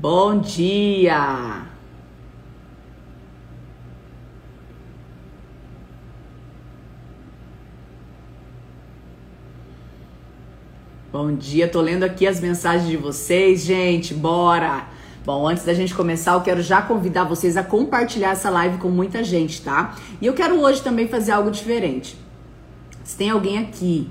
[0.00, 1.66] Bom dia!
[11.10, 14.86] Bom dia, tô lendo aqui as mensagens de vocês, gente, bora!
[15.24, 18.88] Bom, antes da gente começar, eu quero já convidar vocês a compartilhar essa live com
[18.88, 19.96] muita gente, tá?
[20.20, 22.16] E eu quero hoje também fazer algo diferente.
[23.02, 24.08] Se tem alguém aqui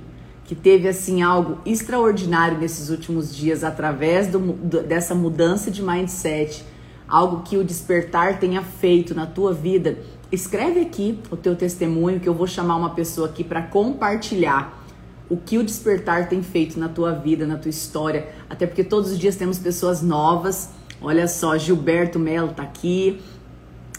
[0.48, 6.64] que teve assim algo extraordinário nesses últimos dias através do, dessa mudança de mindset,
[7.06, 9.98] algo que o despertar tenha feito na tua vida,
[10.32, 14.86] escreve aqui o teu testemunho que eu vou chamar uma pessoa aqui para compartilhar
[15.30, 19.12] o que o despertar tem feito na tua vida, na tua história, até porque todos
[19.12, 20.70] os dias temos pessoas novas.
[21.02, 23.22] Olha só, Gilberto Melo tá aqui.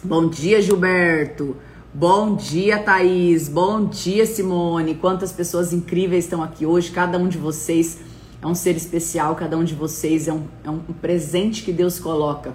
[0.02, 1.56] Bom dia, Gilberto.
[1.98, 3.48] Bom dia, Thaís.
[3.48, 4.94] Bom dia, Simone.
[4.94, 6.92] Quantas pessoas incríveis estão aqui hoje.
[6.92, 7.98] Cada um de vocês
[8.40, 11.98] é um ser especial, cada um de vocês é um, é um presente que Deus
[11.98, 12.54] coloca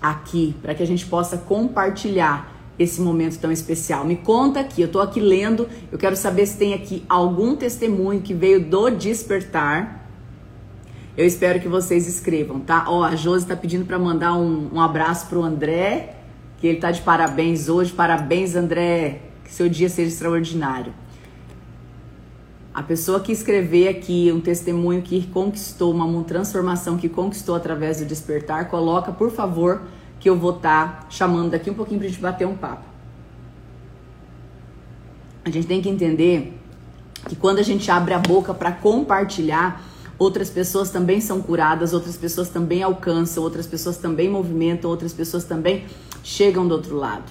[0.00, 4.04] aqui para que a gente possa compartilhar esse momento tão especial.
[4.04, 8.22] Me conta aqui, eu tô aqui lendo, eu quero saber se tem aqui algum testemunho
[8.22, 10.08] que veio do despertar.
[11.16, 12.84] Eu espero que vocês escrevam, tá?
[12.86, 16.15] Ó, a Josi tá pedindo para mandar um, um abraço pro André
[16.58, 17.92] que ele tá de parabéns hoje.
[17.92, 19.22] Parabéns, André.
[19.44, 20.92] Que seu dia seja extraordinário.
[22.74, 28.04] A pessoa que escrever aqui um testemunho que conquistou, uma transformação que conquistou através do
[28.04, 29.82] despertar, coloca, por favor,
[30.20, 32.84] que eu vou estar tá chamando daqui um pouquinho pra gente bater um papo.
[35.42, 36.52] A gente tem que entender
[37.28, 39.82] que quando a gente abre a boca para compartilhar,
[40.18, 45.44] outras pessoas também são curadas, outras pessoas também alcançam, outras pessoas também movimentam, outras pessoas
[45.44, 45.84] também
[46.26, 47.30] chegam do outro lado.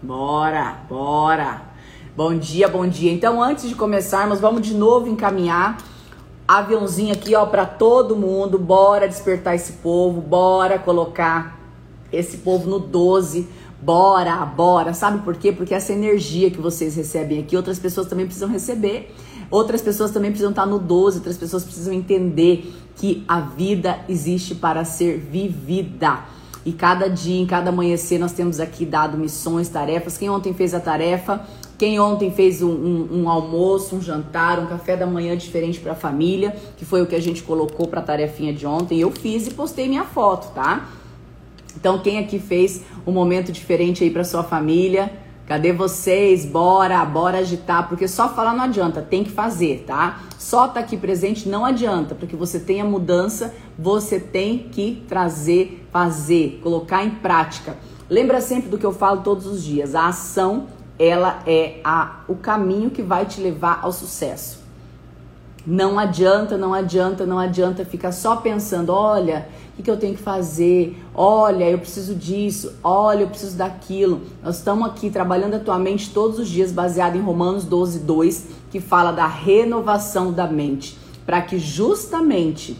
[0.00, 1.62] Bora, bora.
[2.16, 3.12] Bom dia, bom dia.
[3.12, 5.78] Então, antes de começarmos, vamos de novo encaminhar
[6.46, 8.56] aviãozinho aqui, ó, para todo mundo.
[8.56, 11.58] Bora despertar esse povo, bora colocar
[12.12, 13.48] esse povo no 12.
[13.82, 14.94] Bora, bora.
[14.94, 15.50] Sabe por quê?
[15.50, 19.12] Porque essa energia que vocês recebem aqui, outras pessoas também precisam receber.
[19.50, 24.54] Outras pessoas também precisam estar no 12, outras pessoas precisam entender que a vida existe
[24.54, 26.20] para ser vivida.
[26.64, 30.18] E cada dia, em cada amanhecer, nós temos aqui dado missões, tarefas.
[30.18, 31.40] Quem ontem fez a tarefa,
[31.78, 35.92] quem ontem fez um, um, um almoço, um jantar, um café da manhã diferente para
[35.92, 39.10] a família, que foi o que a gente colocou para a tarefinha de ontem, eu
[39.10, 40.90] fiz e postei minha foto, tá?
[41.74, 45.10] Então, quem aqui fez um momento diferente aí para sua família?
[45.50, 46.46] Cadê vocês?
[46.46, 50.20] Bora, bora agitar, porque só falar não adianta, tem que fazer, tá?
[50.38, 56.60] Só tá aqui presente não adianta, porque você tenha mudança, você tem que trazer, fazer,
[56.62, 57.76] colocar em prática.
[58.08, 62.36] Lembra sempre do que eu falo todos os dias, a ação, ela é a, o
[62.36, 64.59] caminho que vai te levar ao sucesso.
[65.66, 69.46] Não adianta, não adianta, não adianta ficar só pensando, olha,
[69.80, 70.96] que, que eu tenho que fazer?
[71.14, 74.22] Olha, eu preciso disso, olha, eu preciso daquilo.
[74.42, 79.10] Nós estamos aqui trabalhando atualmente todos os dias baseado em Romanos 12, 2, que fala
[79.10, 82.76] da renovação da mente, para que justamente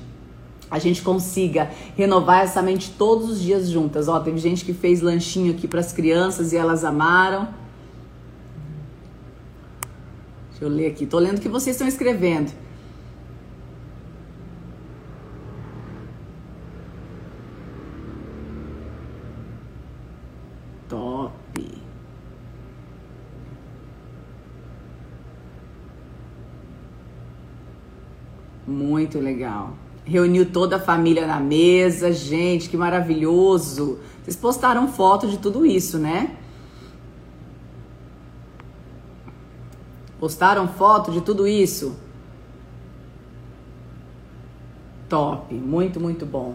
[0.71, 4.07] a gente consiga renovar essa mente todos os dias juntas.
[4.07, 7.49] Ó, teve gente que fez lanchinho aqui para as crianças e elas amaram.
[10.51, 11.07] Deixa eu ler aqui.
[11.07, 12.53] Tô lendo o que vocês estão escrevendo.
[29.11, 29.73] Muito legal.
[30.05, 33.99] Reuniu toda a família na mesa, gente, que maravilhoso.
[34.23, 36.37] Vocês postaram foto de tudo isso, né?
[40.21, 41.97] Postaram foto de tudo isso?
[45.09, 46.55] Top, muito, muito bom.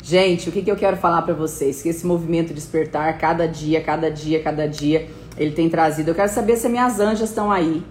[0.00, 1.82] Gente, o que, que eu quero falar para vocês?
[1.82, 6.12] Que esse movimento despertar, cada dia, cada dia, cada dia, ele tem trazido.
[6.12, 7.82] Eu quero saber se minhas anjas estão aí.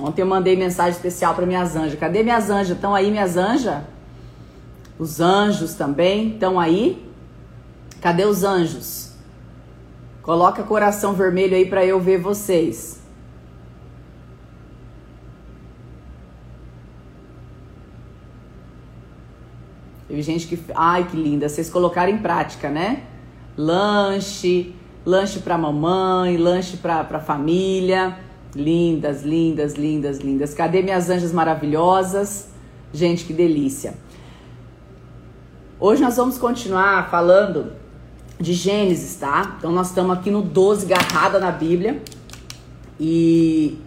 [0.00, 1.98] Ontem eu mandei mensagem especial para minhas anjas.
[1.98, 2.76] Cadê minhas anjas?
[2.76, 3.82] Estão aí minhas anjas?
[4.98, 7.10] Os anjos também estão aí?
[8.00, 9.12] Cadê os anjos?
[10.22, 13.00] Coloca coração vermelho aí para eu ver vocês.
[20.06, 23.04] Teve gente que, ai que linda, vocês colocaram em prática, né?
[23.56, 24.74] Lanche,
[25.06, 28.18] lanche para mamãe, lanche para família.
[28.54, 30.54] Lindas, lindas, lindas, lindas.
[30.54, 32.48] Cadê minhas anjas maravilhosas?
[32.92, 33.94] Gente, que delícia.
[35.80, 37.72] Hoje nós vamos continuar falando
[38.38, 39.56] de Gênesis, tá?
[39.58, 42.02] Então nós estamos aqui no 12, garrada na Bíblia.
[43.00, 43.78] E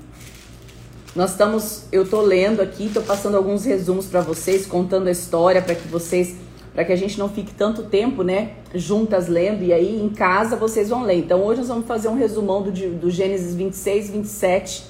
[1.15, 5.61] Nós estamos, eu tô lendo aqui, tô passando alguns resumos para vocês, contando a história
[5.61, 6.35] para que vocês,
[6.75, 10.57] para que a gente não fique tanto tempo, né, juntas lendo e aí em casa
[10.57, 11.17] vocês vão ler.
[11.19, 14.83] Então hoje nós vamos fazer um resumão do, do Gênesis 26, 27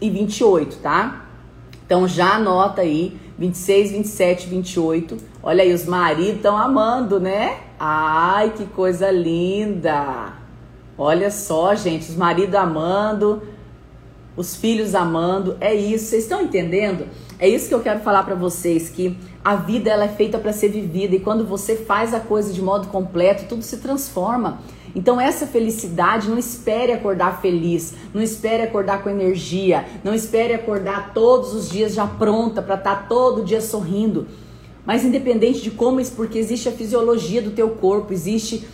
[0.00, 1.26] e 28, tá?
[1.84, 5.16] Então já anota aí 26, 27, 28.
[5.42, 7.56] Olha aí, os maridos estão amando, né?
[7.78, 10.34] Ai, que coisa linda!
[10.96, 13.42] Olha só, gente, os maridos amando,
[14.36, 16.06] os filhos amando, é isso.
[16.06, 17.08] Vocês estão entendendo?
[17.38, 20.52] É isso que eu quero falar para vocês que a vida ela é feita para
[20.52, 24.60] ser vivida e quando você faz a coisa de modo completo, tudo se transforma.
[24.94, 31.14] Então essa felicidade, não espere acordar feliz, não espere acordar com energia, não espere acordar
[31.14, 34.26] todos os dias já pronta para estar tá todo dia sorrindo.
[34.84, 38.66] Mas independente de como porque existe a fisiologia do teu corpo, existe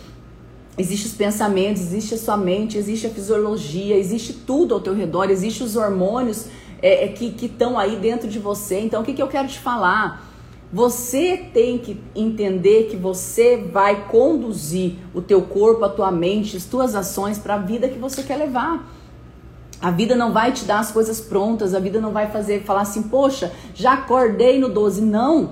[0.79, 5.31] Existem os pensamentos, existe a sua mente, existe a fisiologia, existe tudo ao teu redor,
[5.31, 6.45] existem os hormônios
[6.83, 8.79] é, é, que estão aí dentro de você.
[8.81, 10.26] Então, o que, que eu quero te falar?
[10.71, 16.65] Você tem que entender que você vai conduzir o teu corpo, a tua mente, as
[16.65, 18.85] tuas ações para a vida que você quer levar.
[19.81, 22.81] A vida não vai te dar as coisas prontas, a vida não vai fazer falar
[22.81, 25.01] assim, poxa, já acordei no 12.
[25.01, 25.51] Não.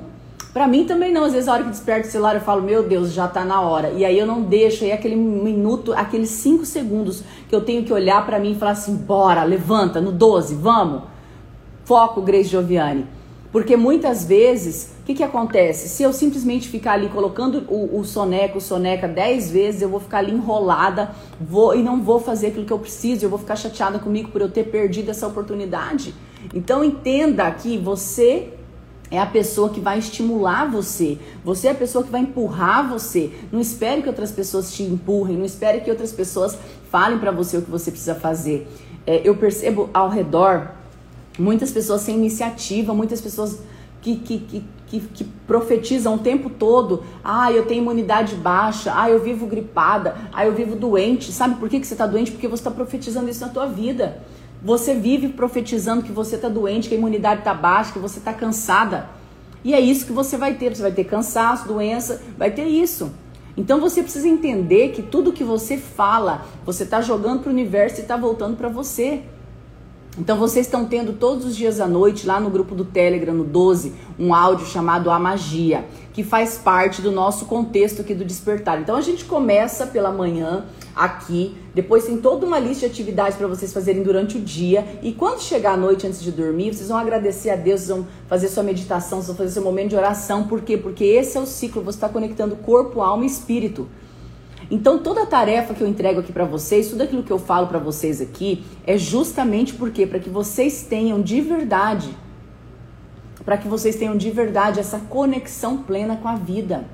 [0.52, 1.24] Para mim também não.
[1.24, 3.62] Às vezes a hora que desperto o celular eu falo, meu Deus, já tá na
[3.62, 3.92] hora.
[3.92, 7.94] E aí eu não deixo, aí aquele minuto, aqueles cinco segundos que eu tenho que
[7.94, 11.04] olhar para mim e falar assim, bora, levanta, no 12, vamos.
[11.86, 13.15] Foco, Grace Gioviani.
[13.56, 15.88] Porque muitas vezes, o que, que acontece?
[15.88, 20.02] Se eu simplesmente ficar ali colocando o, o soneca, o soneca dez vezes, eu vou
[20.02, 23.56] ficar ali enrolada vou, e não vou fazer aquilo que eu preciso, eu vou ficar
[23.56, 26.14] chateada comigo por eu ter perdido essa oportunidade.
[26.54, 28.52] Então entenda que você
[29.10, 31.18] é a pessoa que vai estimular você.
[31.42, 33.32] Você é a pessoa que vai empurrar você.
[33.54, 35.38] Não espere que outras pessoas te empurrem.
[35.38, 36.58] Não espere que outras pessoas
[36.92, 38.68] falem para você o que você precisa fazer.
[39.08, 40.72] É, eu percebo ao redor
[41.38, 43.60] muitas pessoas sem iniciativa, muitas pessoas
[44.02, 47.04] que, que, que, que, que profetizam o tempo todo.
[47.24, 48.94] Ah, eu tenho imunidade baixa.
[48.96, 50.16] Ah, eu vivo gripada.
[50.32, 51.32] Ah, eu vivo doente.
[51.32, 52.32] Sabe por que, que você está doente?
[52.32, 54.22] Porque você está profetizando isso na tua vida.
[54.64, 58.34] Você vive profetizando que você está doente, que a imunidade está baixa, que você está
[58.34, 59.10] cansada.
[59.64, 60.76] E é isso que você vai ter.
[60.76, 63.12] Você vai ter cansaço, doença, vai ter isso.
[63.58, 68.00] Então você precisa entender que tudo que você fala, você está jogando para o universo
[68.00, 69.24] e está voltando para você.
[70.18, 73.44] Então vocês estão tendo todos os dias à noite lá no grupo do Telegram, no
[73.44, 75.84] 12, um áudio chamado A Magia,
[76.14, 78.80] que faz parte do nosso contexto aqui do despertar.
[78.80, 83.48] Então a gente começa pela manhã aqui, depois tem toda uma lista de atividades para
[83.48, 86.98] vocês fazerem durante o dia e quando chegar à noite antes de dormir, vocês vão
[86.98, 90.78] agradecer a Deus, vão fazer sua meditação, vão fazer seu momento de oração, por quê?
[90.78, 93.86] Porque esse é o ciclo, você está conectando corpo, alma e espírito.
[94.70, 97.68] Então, toda a tarefa que eu entrego aqui para vocês, tudo aquilo que eu falo
[97.68, 102.10] para vocês aqui, é justamente porque para que vocês tenham de verdade,
[103.44, 106.86] para que vocês tenham de verdade essa conexão plena com a vida.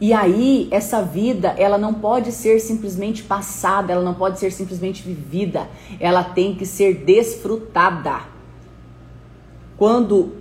[0.00, 5.02] E aí, essa vida, ela não pode ser simplesmente passada, ela não pode ser simplesmente
[5.02, 5.68] vivida,
[5.98, 8.20] ela tem que ser desfrutada.
[9.76, 10.32] Quando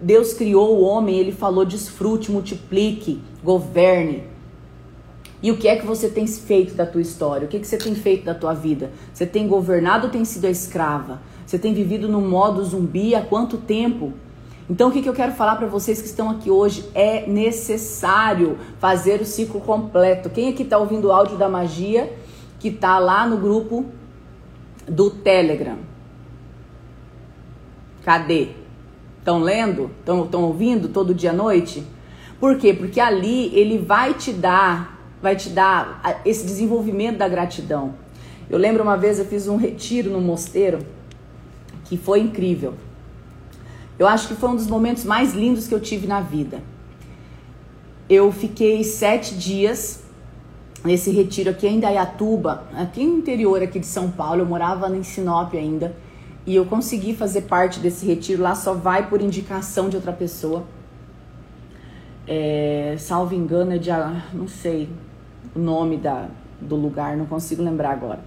[0.00, 4.24] Deus criou o homem, ele falou: desfrute, multiplique, governe.
[5.42, 7.46] E o que é que você tem feito da tua história?
[7.46, 8.90] O que, é que você tem feito da tua vida?
[9.12, 11.20] Você tem governado ou tem sido a escrava?
[11.46, 14.12] Você tem vivido no modo zumbi há quanto tempo?
[14.68, 16.84] Então, o que, que eu quero falar para vocês que estão aqui hoje?
[16.94, 20.28] É necessário fazer o ciclo completo.
[20.28, 22.12] Quem aqui está ouvindo o áudio da magia
[22.58, 23.86] que está lá no grupo
[24.86, 25.78] do Telegram?
[28.04, 28.48] Cadê?
[29.18, 29.90] Estão lendo?
[30.00, 31.82] Estão ouvindo todo dia à noite?
[32.38, 32.74] Por quê?
[32.74, 37.94] Porque ali ele vai te dar vai te dar esse desenvolvimento da gratidão.
[38.48, 40.78] Eu lembro uma vez eu fiz um retiro no mosteiro
[41.84, 42.74] que foi incrível.
[43.98, 46.62] Eu acho que foi um dos momentos mais lindos que eu tive na vida.
[48.08, 50.02] Eu fiquei sete dias
[50.84, 54.42] nesse retiro aqui em Dayatuba, aqui no interior aqui de São Paulo.
[54.42, 55.94] Eu morava em Sinop ainda
[56.46, 58.42] e eu consegui fazer parte desse retiro.
[58.42, 60.64] Lá só vai por indicação de outra pessoa.
[62.26, 63.90] É, salvo engano é de,
[64.32, 64.88] não sei,
[65.58, 66.28] nome da,
[66.60, 68.20] do lugar, não consigo lembrar agora.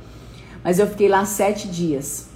[0.63, 2.29] Mas eu fiquei lá sete dias.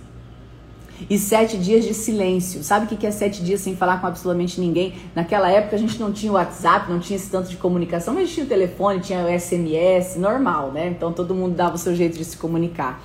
[1.10, 2.64] E sete dias de silêncio.
[2.64, 4.94] Sabe o que é sete dias sem falar com absolutamente ninguém?
[5.14, 8.46] Naquela época a gente não tinha WhatsApp, não tinha esse tanto de comunicação, mas tinha
[8.46, 10.88] o telefone, tinha o SMS, normal, né?
[10.88, 13.04] Então todo mundo dava o seu jeito de se comunicar.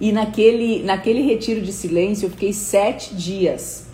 [0.00, 3.89] E naquele, naquele retiro de silêncio eu fiquei sete dias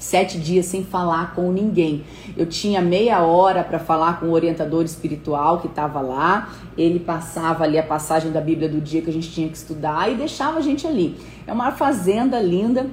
[0.00, 2.02] sete dias sem falar com ninguém.
[2.36, 6.52] Eu tinha meia hora para falar com o orientador espiritual que estava lá.
[6.76, 10.10] Ele passava ali a passagem da Bíblia do dia que a gente tinha que estudar
[10.10, 11.16] e deixava a gente ali.
[11.46, 12.86] É uma fazenda linda.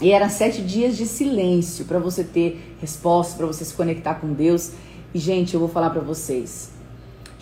[0.00, 4.32] E eram sete dias de silêncio para você ter resposta, para você se conectar com
[4.32, 4.72] Deus.
[5.14, 6.72] E gente, eu vou falar para vocês.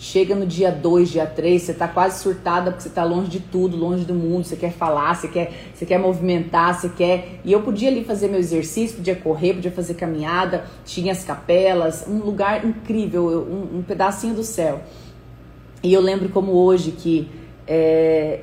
[0.03, 3.39] Chega no dia 2, dia 3, você tá quase surtada porque você tá longe de
[3.39, 7.39] tudo, longe do mundo, você quer falar, você quer, você quer movimentar, você quer.
[7.45, 12.03] E eu podia ali fazer meu exercício, podia correr, podia fazer caminhada, tinha as capelas,
[12.07, 14.81] um lugar incrível, um, um pedacinho do céu.
[15.83, 17.29] E eu lembro como hoje que
[17.67, 18.39] é,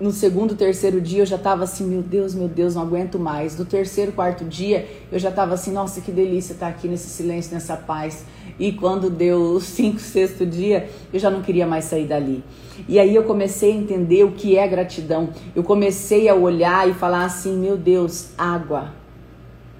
[0.00, 3.58] no segundo, terceiro dia eu já tava assim, meu Deus, meu Deus, não aguento mais.
[3.58, 7.52] No terceiro, quarto dia eu já tava assim, nossa, que delícia estar aqui nesse silêncio,
[7.52, 8.24] nessa paz.
[8.58, 12.42] E quando deu o cinco, sexto dia, eu já não queria mais sair dali.
[12.88, 15.28] E aí eu comecei a entender o que é gratidão.
[15.54, 18.94] Eu comecei a olhar e falar assim: meu Deus, água.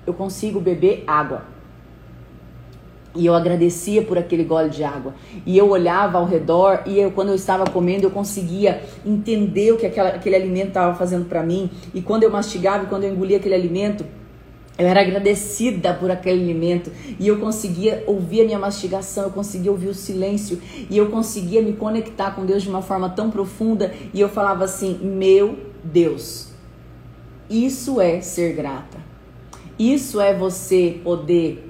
[0.07, 1.45] Eu consigo beber água.
[3.15, 5.15] E eu agradecia por aquele gole de água.
[5.45, 9.77] E eu olhava ao redor e eu, quando eu estava comendo, eu conseguia entender o
[9.77, 11.71] que aquela, aquele alimento estava fazendo para mim.
[11.93, 14.05] E quando eu mastigava e quando eu engolia aquele alimento,
[14.79, 19.71] eu era agradecida por aquele alimento e eu conseguia ouvir a minha mastigação, eu conseguia
[19.71, 23.93] ouvir o silêncio e eu conseguia me conectar com Deus de uma forma tão profunda
[24.15, 26.49] e eu falava assim: Meu Deus,
[27.51, 28.97] isso é ser grata,
[29.79, 31.70] isso é você poder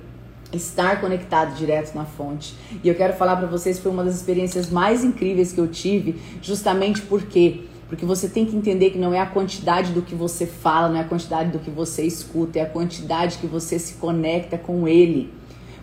[0.52, 2.54] estar conectado direto na fonte.
[2.82, 6.20] E eu quero falar para vocês foi uma das experiências mais incríveis que eu tive,
[6.42, 10.46] justamente porque porque você tem que entender que não é a quantidade do que você
[10.46, 13.94] fala, não é a quantidade do que você escuta, é a quantidade que você se
[13.94, 15.34] conecta com ele.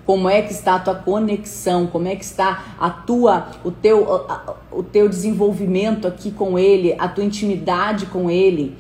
[0.06, 1.86] Como é que está a tua conexão?
[1.86, 4.08] Como é que está a tua, o teu,
[4.72, 8.78] o teu desenvolvimento aqui com ele, a tua intimidade com ele?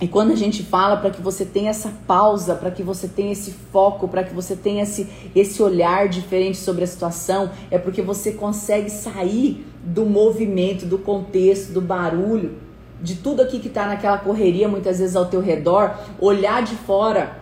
[0.00, 3.32] E quando a gente fala para que você tenha essa pausa, para que você tenha
[3.32, 8.00] esse foco, para que você tenha esse, esse olhar diferente sobre a situação, é porque
[8.00, 12.56] você consegue sair do movimento, do contexto, do barulho,
[13.02, 17.38] de tudo aqui que está naquela correria, muitas vezes ao teu redor, olhar de fora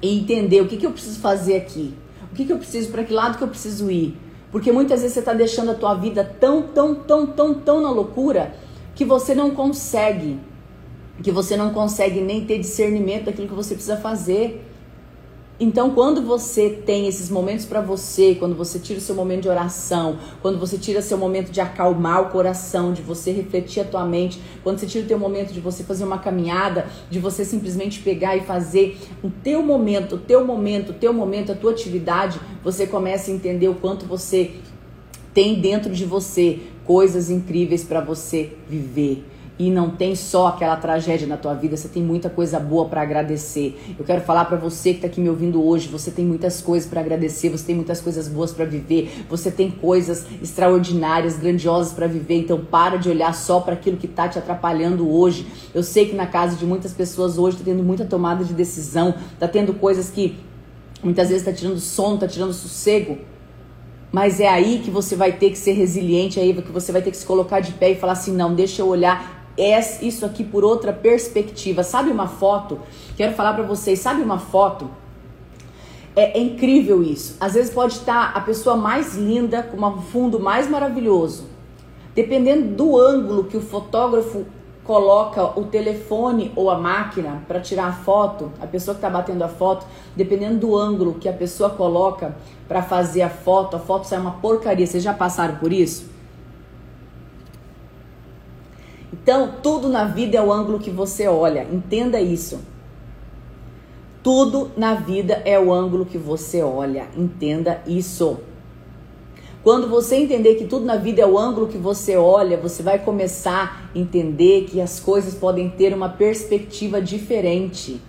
[0.00, 1.94] e entender o que, que eu preciso fazer aqui,
[2.32, 4.18] o que, que eu preciso, para que lado que eu preciso ir.
[4.50, 7.90] Porque muitas vezes você está deixando a tua vida tão, tão, tão, tão, tão na
[7.90, 8.54] loucura
[8.94, 10.38] que você não consegue
[11.20, 14.68] que você não consegue nem ter discernimento daquilo que você precisa fazer.
[15.60, 19.48] Então, quando você tem esses momentos para você, quando você tira o seu momento de
[19.48, 24.04] oração, quando você tira seu momento de acalmar o coração, de você refletir a tua
[24.04, 28.00] mente, quando você tira o teu momento de você fazer uma caminhada, de você simplesmente
[28.00, 32.40] pegar e fazer o teu momento, o teu momento, o teu momento, a tua atividade,
[32.64, 34.52] você começa a entender o quanto você
[35.32, 39.31] tem dentro de você coisas incríveis para você viver
[39.62, 43.00] e não tem só aquela tragédia na tua vida, você tem muita coisa boa para
[43.00, 43.94] agradecer.
[43.96, 46.88] Eu quero falar para você que tá aqui me ouvindo hoje, você tem muitas coisas
[46.90, 52.08] para agradecer, você tem muitas coisas boas para viver, você tem coisas extraordinárias, grandiosas para
[52.08, 52.38] viver.
[52.38, 55.46] Então para de olhar só para aquilo que tá te atrapalhando hoje.
[55.72, 59.14] Eu sei que na casa de muitas pessoas hoje tá tendo muita tomada de decisão,
[59.38, 60.38] tá tendo coisas que
[61.04, 63.16] muitas vezes tá tirando sono, tá tirando sossego.
[64.10, 67.00] Mas é aí que você vai ter que ser resiliente, é aí que você vai
[67.00, 70.44] ter que se colocar de pé e falar assim: não, deixa eu olhar isso aqui
[70.44, 71.82] por outra perspectiva.
[71.82, 72.80] Sabe uma foto?
[73.16, 74.88] Quero falar para vocês, sabe uma foto?
[76.14, 77.36] É, é, incrível isso.
[77.40, 81.46] Às vezes pode estar a pessoa mais linda, com um fundo mais maravilhoso.
[82.14, 84.44] Dependendo do ângulo que o fotógrafo
[84.84, 89.42] coloca o telefone ou a máquina para tirar a foto, a pessoa que está batendo
[89.42, 92.36] a foto, dependendo do ângulo que a pessoa coloca
[92.68, 94.86] para fazer a foto, a foto sai uma porcaria.
[94.86, 96.11] Vocês já passaram por isso?
[99.22, 101.64] Então, tudo na vida é o ângulo que você olha.
[101.70, 102.60] Entenda isso.
[104.20, 107.06] Tudo na vida é o ângulo que você olha.
[107.16, 108.40] Entenda isso.
[109.62, 112.98] Quando você entender que tudo na vida é o ângulo que você olha, você vai
[112.98, 118.00] começar a entender que as coisas podem ter uma perspectiva diferente.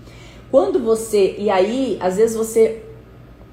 [0.49, 1.35] Quando você.
[1.37, 2.81] E aí, às vezes você.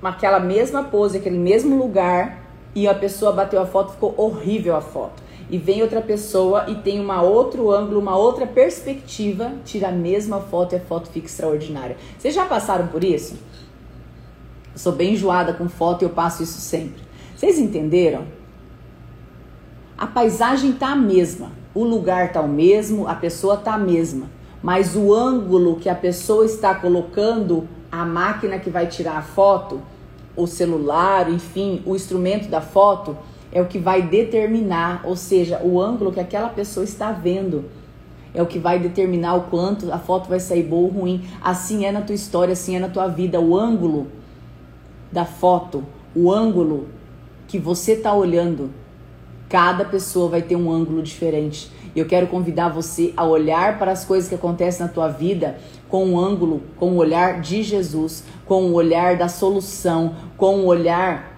[0.02, 2.42] Aquela mesma pose, aquele mesmo lugar,
[2.74, 5.19] e a pessoa bateu a foto, ficou horrível a foto
[5.50, 10.40] e vem outra pessoa e tem uma outro ângulo, uma outra perspectiva, tira a mesma
[10.40, 11.96] foto e a foto fica extraordinária.
[12.16, 13.34] Vocês já passaram por isso?
[14.72, 17.02] Eu sou bem enjoada com foto e eu passo isso sempre.
[17.36, 18.26] Vocês entenderam?
[19.98, 24.30] A paisagem tá a mesma, o lugar tá o mesmo, a pessoa tá a mesma,
[24.62, 29.82] mas o ângulo que a pessoa está colocando, a máquina que vai tirar a foto,
[30.36, 33.16] o celular, enfim, o instrumento da foto,
[33.52, 37.64] é o que vai determinar, ou seja, o ângulo que aquela pessoa está vendo.
[38.32, 41.24] é o que vai determinar o quanto a foto vai sair boa ou ruim.
[41.42, 43.40] Assim é na tua história, assim é na tua vida.
[43.40, 44.06] O ângulo
[45.10, 46.86] da foto, o ângulo
[47.48, 48.70] que você está olhando,
[49.48, 51.72] cada pessoa vai ter um ângulo diferente.
[51.96, 56.06] Eu quero convidar você a olhar para as coisas que acontecem na tua vida com
[56.06, 61.29] um ângulo, com o olhar de Jesus, com o olhar da solução, com o olhar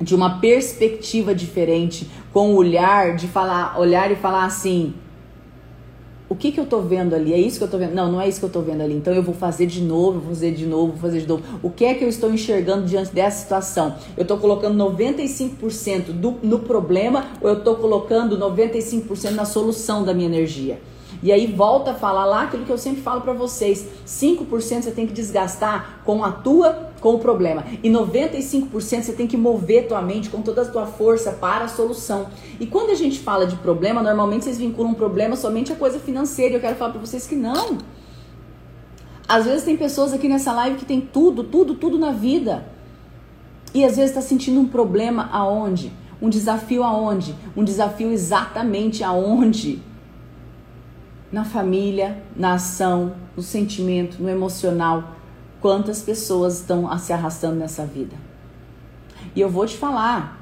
[0.00, 4.94] de uma perspectiva diferente, com o olhar de falar, olhar e falar assim:
[6.28, 7.32] o que que eu tô vendo ali?
[7.32, 7.94] É isso que eu tô vendo?
[7.94, 8.94] Não, não é isso que eu tô vendo ali.
[8.94, 11.42] Então eu vou fazer de novo, vou fazer de novo, vou fazer de novo.
[11.62, 13.94] O que é que eu estou enxergando diante dessa situação?
[14.16, 20.12] Eu tô colocando 95% do, no problema ou eu tô colocando 95% na solução da
[20.12, 20.80] minha energia?
[21.22, 23.86] E aí volta a falar lá aquilo que eu sempre falo para vocês.
[24.06, 27.64] 5% você tem que desgastar com a tua com o problema.
[27.82, 31.68] E 95% você tem que mover tua mente com toda a tua força para a
[31.68, 32.26] solução.
[32.58, 35.98] E quando a gente fala de problema, normalmente vocês vinculam um problema somente a coisa
[35.98, 36.54] financeira.
[36.54, 37.78] E eu quero falar para vocês que não.
[39.28, 42.66] Às vezes tem pessoas aqui nessa live que tem tudo, tudo, tudo na vida.
[43.74, 45.92] E às vezes está sentindo um problema aonde?
[46.22, 47.34] Um desafio aonde?
[47.56, 49.82] Um desafio exatamente aonde?
[51.36, 55.16] Na família, na ação, no sentimento, no emocional.
[55.60, 58.16] Quantas pessoas estão se arrastando nessa vida?
[59.34, 60.40] E eu vou te falar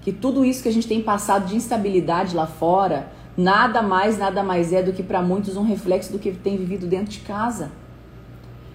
[0.00, 4.42] que tudo isso que a gente tem passado de instabilidade lá fora, nada mais, nada
[4.42, 7.70] mais é do que para muitos um reflexo do que tem vivido dentro de casa.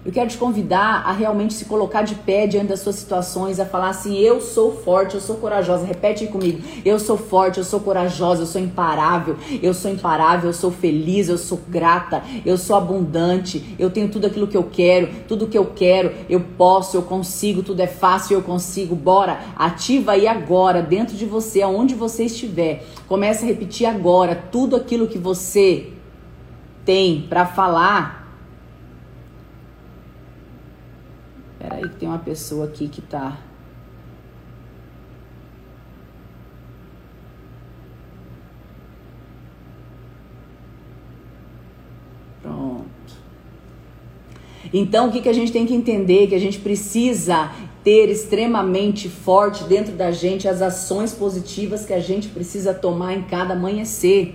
[0.04, 3.64] Eu quero te convidar a realmente se colocar de pé diante das suas situações, a
[3.64, 5.86] falar assim: eu sou forte, eu sou corajosa.
[5.86, 10.50] Repete aí comigo: eu sou forte, eu sou corajosa, eu sou imparável, eu sou imparável,
[10.50, 14.68] eu sou feliz, eu sou grata, eu sou abundante, eu tenho tudo aquilo que eu
[14.70, 18.94] quero, tudo que eu quero, eu posso, eu consigo, tudo é fácil, eu consigo.
[18.94, 22.84] Bora, ativa aí agora, dentro de você, aonde você estiver.
[23.08, 25.92] Comece a repetir agora tudo aquilo que você
[26.84, 28.23] tem para falar
[31.64, 33.38] Espera aí que tem uma pessoa aqui que tá
[42.42, 42.84] Pronto.
[44.70, 46.26] Então, o que, que a gente tem que entender?
[46.26, 47.50] Que a gente precisa
[47.82, 53.22] ter extremamente forte dentro da gente as ações positivas que a gente precisa tomar em
[53.22, 54.34] cada amanhecer.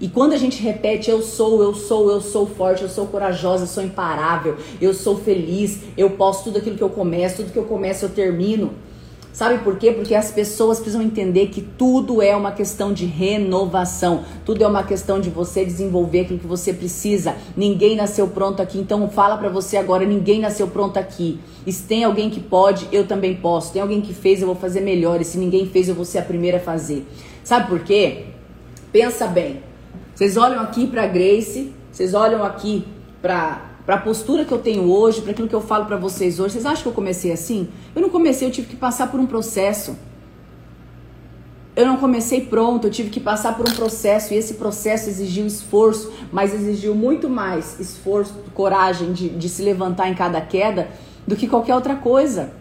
[0.00, 3.64] E quando a gente repete eu sou, eu sou, eu sou forte, eu sou corajosa,
[3.64, 7.58] eu sou imparável, eu sou feliz, eu posso tudo aquilo que eu começo, tudo que
[7.58, 8.72] eu começo eu termino.
[9.32, 9.92] Sabe por quê?
[9.92, 14.82] Porque as pessoas precisam entender que tudo é uma questão de renovação, tudo é uma
[14.82, 17.36] questão de você desenvolver aquilo que você precisa.
[17.56, 21.38] Ninguém nasceu pronto aqui, então fala para você agora, ninguém nasceu pronto aqui.
[21.64, 23.72] E se tem alguém que pode, eu também posso.
[23.72, 25.20] Tem alguém que fez, eu vou fazer melhor.
[25.20, 27.06] E se ninguém fez, eu vou ser a primeira a fazer.
[27.44, 28.24] Sabe por quê?
[28.90, 29.67] Pensa bem.
[30.18, 32.84] Vocês olham aqui para Grace, vocês olham aqui
[33.22, 36.54] para a postura que eu tenho hoje, para aquilo que eu falo para vocês hoje.
[36.54, 37.68] Vocês acham que eu comecei assim?
[37.94, 39.96] Eu não comecei, eu tive que passar por um processo.
[41.76, 45.46] Eu não comecei pronto, eu tive que passar por um processo e esse processo exigiu
[45.46, 50.88] esforço, mas exigiu muito mais esforço, coragem de, de se levantar em cada queda
[51.28, 52.57] do que qualquer outra coisa.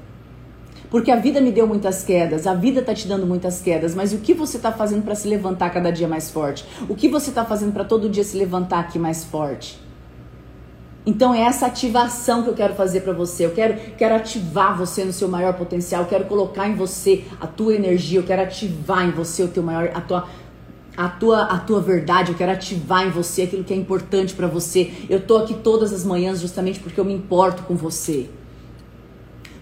[0.89, 4.13] Porque a vida me deu muitas quedas, a vida tá te dando muitas quedas, mas
[4.13, 6.65] o que você tá fazendo para se levantar cada dia mais forte?
[6.88, 9.80] O que você tá fazendo para todo dia se levantar aqui mais forte?
[11.06, 13.45] Então é essa ativação que eu quero fazer para você.
[13.45, 16.02] Eu quero, quero ativar você no seu maior potencial.
[16.04, 18.19] Eu quero colocar em você a tua energia.
[18.19, 20.28] Eu quero ativar em você o teu maior, a tua,
[20.97, 22.34] a tua, a tua verdade.
[22.34, 24.91] Eu quero ativar em você aquilo que é importante para você.
[25.10, 28.30] Eu tô aqui todas as manhãs justamente porque eu me importo com você.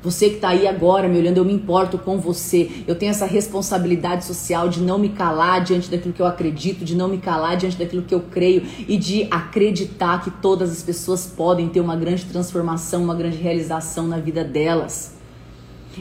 [0.05, 2.69] Você que está aí agora me olhando, eu me importo com você.
[2.87, 6.95] Eu tenho essa responsabilidade social de não me calar diante daquilo que eu acredito, de
[6.95, 11.25] não me calar diante daquilo que eu creio e de acreditar que todas as pessoas
[11.25, 15.15] podem ter uma grande transformação, uma grande realização na vida delas.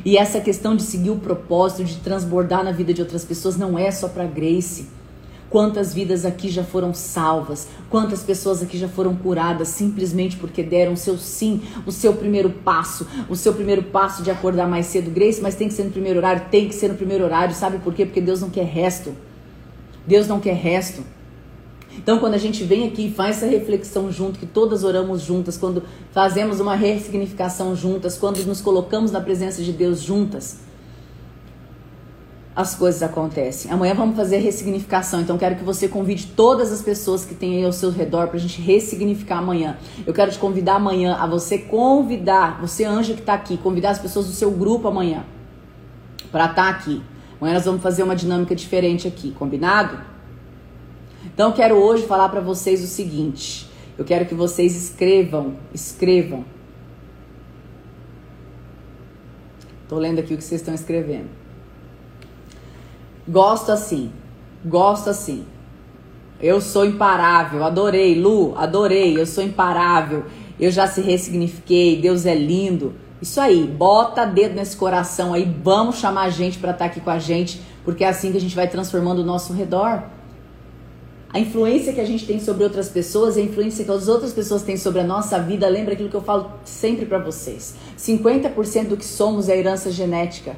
[0.04, 3.78] E essa questão de seguir o propósito, de transbordar na vida de outras pessoas, não
[3.78, 4.86] é só para Grace.
[5.54, 7.68] Quantas vidas aqui já foram salvas?
[7.88, 12.50] Quantas pessoas aqui já foram curadas simplesmente porque deram o seu sim, o seu primeiro
[12.50, 15.92] passo, o seu primeiro passo de acordar mais cedo, Grace, mas tem que ser no
[15.92, 18.04] primeiro horário, tem que ser no primeiro horário, sabe por quê?
[18.04, 19.14] Porque Deus não quer resto.
[20.04, 21.04] Deus não quer resto.
[21.96, 25.56] Então, quando a gente vem aqui e faz essa reflexão junto, que todas oramos juntas,
[25.56, 30.58] quando fazemos uma ressignificação juntas, quando nos colocamos na presença de Deus juntas,
[32.56, 33.70] as coisas acontecem.
[33.70, 37.64] Amanhã vamos fazer ressignificação, então quero que você convide todas as pessoas que tem aí
[37.64, 39.76] ao seu redor para a gente ressignificar amanhã.
[40.06, 43.98] Eu quero te convidar amanhã a você convidar, você anjo que está aqui, convidar as
[43.98, 45.24] pessoas do seu grupo amanhã
[46.30, 47.02] para estar tá aqui.
[47.40, 49.98] Amanhã nós vamos fazer uma dinâmica diferente aqui, combinado?
[51.24, 53.68] Então quero hoje falar para vocês o seguinte.
[53.98, 56.44] Eu quero que vocês escrevam, escrevam.
[59.88, 61.43] Tô lendo aqui o que vocês estão escrevendo.
[63.28, 64.10] Gosto assim.
[64.64, 65.44] Gosto assim.
[66.40, 67.64] Eu sou imparável.
[67.64, 69.18] Adorei, Lu, adorei.
[69.18, 70.24] Eu sou imparável.
[70.58, 72.00] Eu já se ressignifiquei.
[72.00, 72.94] Deus é lindo.
[73.24, 77.00] Isso aí, bota dedo nesse coração aí, vamos chamar a gente para estar tá aqui
[77.00, 80.02] com a gente, porque é assim que a gente vai transformando o nosso redor.
[81.32, 84.62] A influência que a gente tem sobre outras pessoas, a influência que as outras pessoas
[84.62, 87.74] têm sobre a nossa vida, lembra aquilo que eu falo sempre para vocês.
[87.98, 90.54] 50% do que somos é herança genética.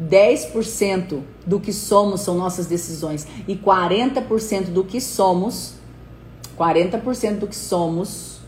[0.00, 5.74] 10% do que somos são nossas decisões e 40% do que somos,
[6.58, 8.38] 40% do que somos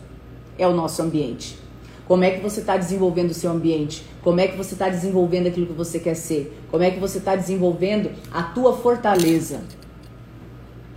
[0.58, 1.58] é o nosso ambiente.
[2.06, 4.04] Como é que você está desenvolvendo o seu ambiente?
[4.22, 6.56] Como é que você está desenvolvendo aquilo que você quer ser?
[6.70, 9.60] Como é que você está desenvolvendo a tua fortaleza?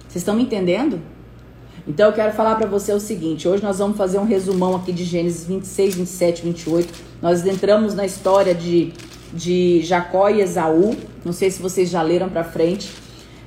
[0.07, 0.99] Vocês estão me entendendo?
[1.87, 4.91] Então eu quero falar para você o seguinte: hoje nós vamos fazer um resumão aqui
[4.91, 6.93] de Gênesis 26, 27, 28.
[7.21, 8.93] Nós entramos na história de,
[9.33, 10.95] de Jacó e Esaú.
[11.23, 12.91] Não sei se vocês já leram para frente.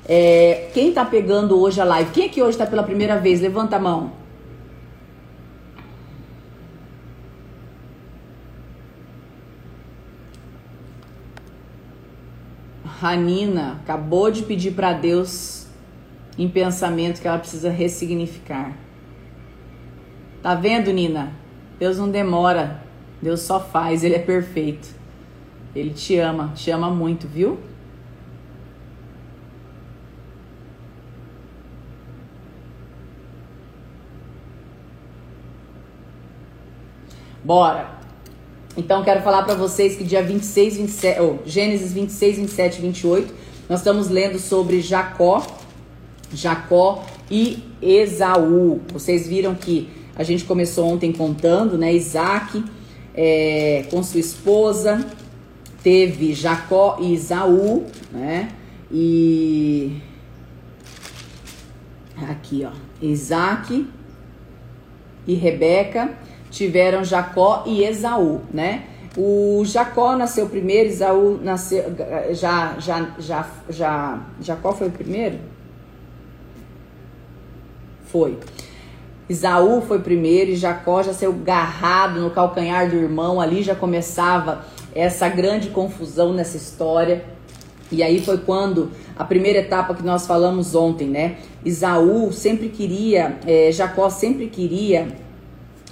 [0.09, 2.11] É, quem está pegando hoje a live?
[2.11, 3.41] Quem aqui hoje está pela primeira vez?
[3.41, 4.13] Levanta a mão.
[12.85, 15.67] Ranina acabou de pedir para Deus
[16.39, 18.77] em pensamento que ela precisa ressignificar.
[20.41, 21.33] Tá vendo, Nina?
[21.79, 22.81] Deus não demora.
[23.21, 25.02] Deus só faz, ele é perfeito.
[25.75, 27.59] Ele te ama, te ama muito, viu?
[37.45, 38.01] Bora.
[38.77, 43.35] Então quero falar para vocês que dia 26, 27, oh, Gênesis 26, 27 e 28,
[43.69, 45.45] nós estamos lendo sobre Jacó,
[46.33, 48.81] Jacó e Esaú.
[48.93, 51.93] Vocês viram que a gente começou ontem contando, né?
[51.93, 52.65] Isaac
[53.15, 55.05] é, com sua esposa,
[55.83, 58.51] teve Jacó e Esaú, né?
[58.91, 60.01] E
[62.31, 63.87] aqui, ó, Isaac
[65.27, 66.11] e Rebeca
[66.51, 68.85] tiveram Jacó e Esaú, né?
[69.17, 71.85] O Jacó nasceu primeiro, Esaú nasceu
[72.31, 75.39] já já já já Jacó foi o primeiro?
[78.07, 78.39] Foi.
[79.29, 84.65] Esaú foi primeiro e Jacó já saiu garrado no calcanhar do irmão, ali já começava
[84.95, 87.25] essa grande confusão nessa história.
[87.91, 91.37] E aí foi quando a primeira etapa que nós falamos ontem, né?
[91.65, 95.09] Esaú sempre queria, é, Jacó sempre queria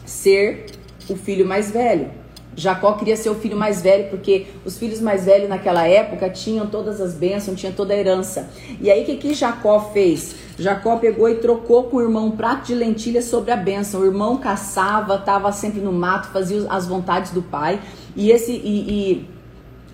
[0.04, 0.66] ser
[1.08, 2.20] o filho mais velho.
[2.56, 6.66] Jacó queria ser o filho mais velho porque os filhos mais velhos naquela época tinham
[6.66, 8.50] todas as bênçãos, tinham toda a herança.
[8.80, 10.34] E aí o que, que Jacó fez?
[10.58, 14.00] Jacó pegou e trocou com o irmão um prato de lentilha sobre a bênção.
[14.00, 17.80] O irmão caçava, estava sempre no mato, fazia as vontades do pai.
[18.16, 19.26] E esse e,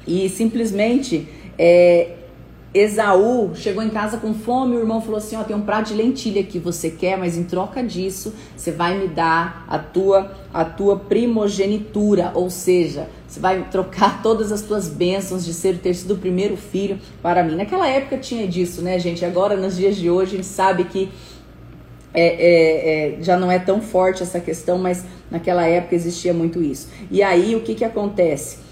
[0.06, 2.16] e, e simplesmente é,
[2.76, 5.94] Esaú chegou em casa com fome, o irmão falou assim: "Ó, tem um prato de
[5.94, 10.64] lentilha que você quer, mas em troca disso, você vai me dar a tua a
[10.64, 16.14] tua primogenitura, ou seja, você vai trocar todas as tuas bênçãos de ser ter sido
[16.14, 17.56] o primeiro filho para mim".
[17.56, 19.24] Naquela época tinha disso, né, gente?
[19.24, 21.08] Agora nos dias de hoje a gente sabe que
[22.16, 26.62] é, é, é, já não é tão forte essa questão, mas naquela época existia muito
[26.62, 26.88] isso.
[27.10, 28.64] E aí o que que acontece?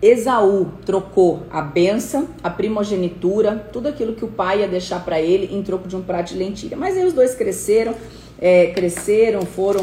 [0.00, 5.56] Esaú trocou a benção, a primogenitura, tudo aquilo que o pai ia deixar para ele
[5.56, 6.76] em troco de um prato de lentilha.
[6.76, 7.94] Mas aí os dois cresceram,
[8.38, 9.82] é, cresceram, foram,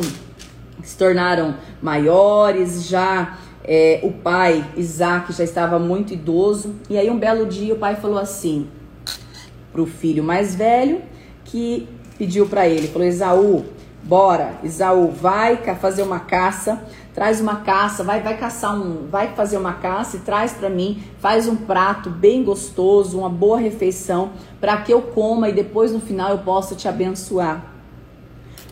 [0.81, 6.75] se tornaram maiores, já é, o pai, Isaac, já estava muito idoso.
[6.89, 8.69] E aí um belo dia o pai falou assim
[9.75, 11.01] para o filho mais velho,
[11.55, 11.87] que
[12.17, 13.65] pediu para ele, falou, Esaú,
[14.03, 19.57] bora, Esaú, vai fazer uma caça, traz uma caça, vai, vai caçar um, vai fazer
[19.57, 24.75] uma caça e traz para mim, faz um prato bem gostoso, uma boa refeição, para
[24.81, 27.73] que eu coma e depois no final eu possa te abençoar.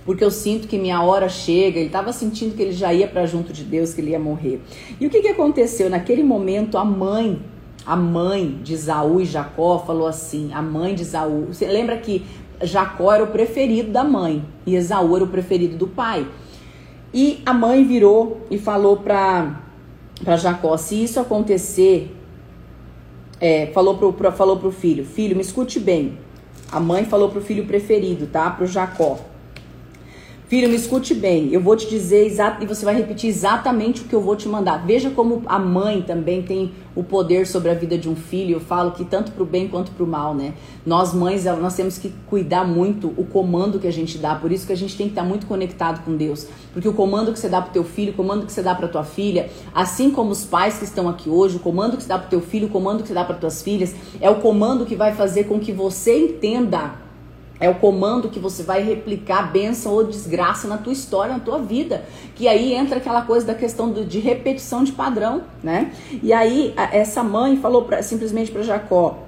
[0.03, 3.25] Porque eu sinto que minha hora chega, ele estava sentindo que ele já ia para
[3.25, 4.61] junto de Deus, que ele ia morrer.
[4.99, 5.89] E o que, que aconteceu?
[5.89, 7.41] Naquele momento, a mãe,
[7.85, 11.47] a mãe de Isaú e Jacó falou assim: a mãe de Isaú.
[11.47, 12.25] Você lembra que
[12.63, 16.27] Jacó era o preferido da mãe e Esaú era o preferido do pai.
[17.13, 19.59] E a mãe virou e falou para
[20.37, 22.15] Jacó: se isso acontecer,
[23.39, 26.17] é, falou pro, pro, falou pro filho: Filho, me escute bem.
[26.71, 28.49] A mãe falou pro filho preferido, tá?
[28.49, 29.19] Pro Jacó:
[30.47, 31.49] Filho, me escute bem.
[31.51, 34.47] Eu vou te dizer exato e você vai repetir exatamente o que eu vou te
[34.47, 34.85] mandar.
[34.85, 38.57] Veja como a mãe também tem o poder sobre a vida de um filho.
[38.57, 40.53] Eu falo que tanto para o bem quanto para o mal, né?
[40.85, 44.35] Nós mães, nós temos que cuidar muito o comando que a gente dá.
[44.35, 47.31] Por isso que a gente tem que estar muito conectado com Deus, porque o comando
[47.31, 50.11] que você dá para teu filho, o comando que você dá para tua filha, assim
[50.11, 52.67] como os pais que estão aqui hoje, o comando que você dá para teu filho,
[52.67, 55.59] o comando que você dá para tuas filhas, é o comando que vai fazer com
[55.59, 57.02] que você entenda
[57.63, 61.59] é o comando que você vai replicar bênção ou desgraça na tua história, na tua
[61.59, 62.03] vida.
[62.35, 65.93] Que aí entra aquela coisa da questão do, de repetição de padrão, né?
[66.21, 69.19] E aí a, essa mãe falou pra, simplesmente para Jacó: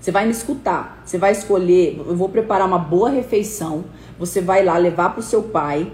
[0.00, 3.84] você vai me escutar, você vai escolher, eu vou preparar uma boa refeição,
[4.18, 5.92] você vai lá levar para o seu pai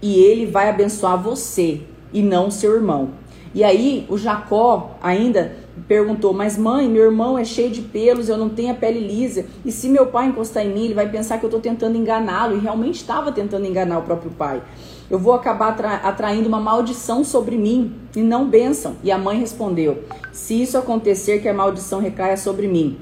[0.00, 3.10] e ele vai abençoar você e não seu irmão.
[3.54, 8.36] E aí o Jacó ainda perguntou: Mas mãe, meu irmão é cheio de pelos, eu
[8.36, 9.46] não tenho a pele lisa.
[9.64, 12.56] E se meu pai encostar em mim, ele vai pensar que eu estou tentando enganá-lo.
[12.56, 14.62] E realmente estava tentando enganar o próprio pai.
[15.10, 18.96] Eu vou acabar atra atraindo uma maldição sobre mim e não bênção.
[19.02, 22.98] E a mãe respondeu: Se isso acontecer, que a maldição recaia sobre mim.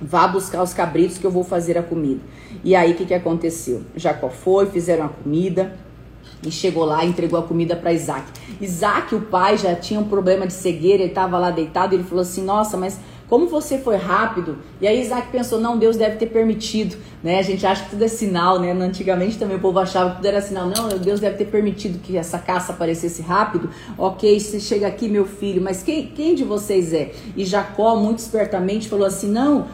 [0.00, 2.20] Vá buscar os cabritos que eu vou fazer a comida.
[2.64, 3.82] E aí o que, que aconteceu?
[3.94, 5.76] Jacó foi, fizeram a comida.
[6.44, 8.26] E chegou lá e entregou a comida para Isaac.
[8.60, 12.22] Isaac, o pai, já tinha um problema de cegueira, ele estava lá deitado ele falou
[12.22, 12.98] assim: Nossa, mas
[13.30, 14.58] como você foi rápido?
[14.80, 16.96] E aí Isaac pensou: Não, Deus deve ter permitido.
[17.22, 17.38] Né?
[17.38, 18.72] A gente acha que tudo é sinal, né?
[18.72, 20.66] Antigamente também o povo achava que tudo era sinal.
[20.66, 23.70] Não, Deus deve ter permitido que essa caça aparecesse rápido.
[23.96, 27.12] Ok, você chega aqui, meu filho, mas quem, quem de vocês é?
[27.36, 29.68] E Jacó, muito espertamente, falou assim: Não.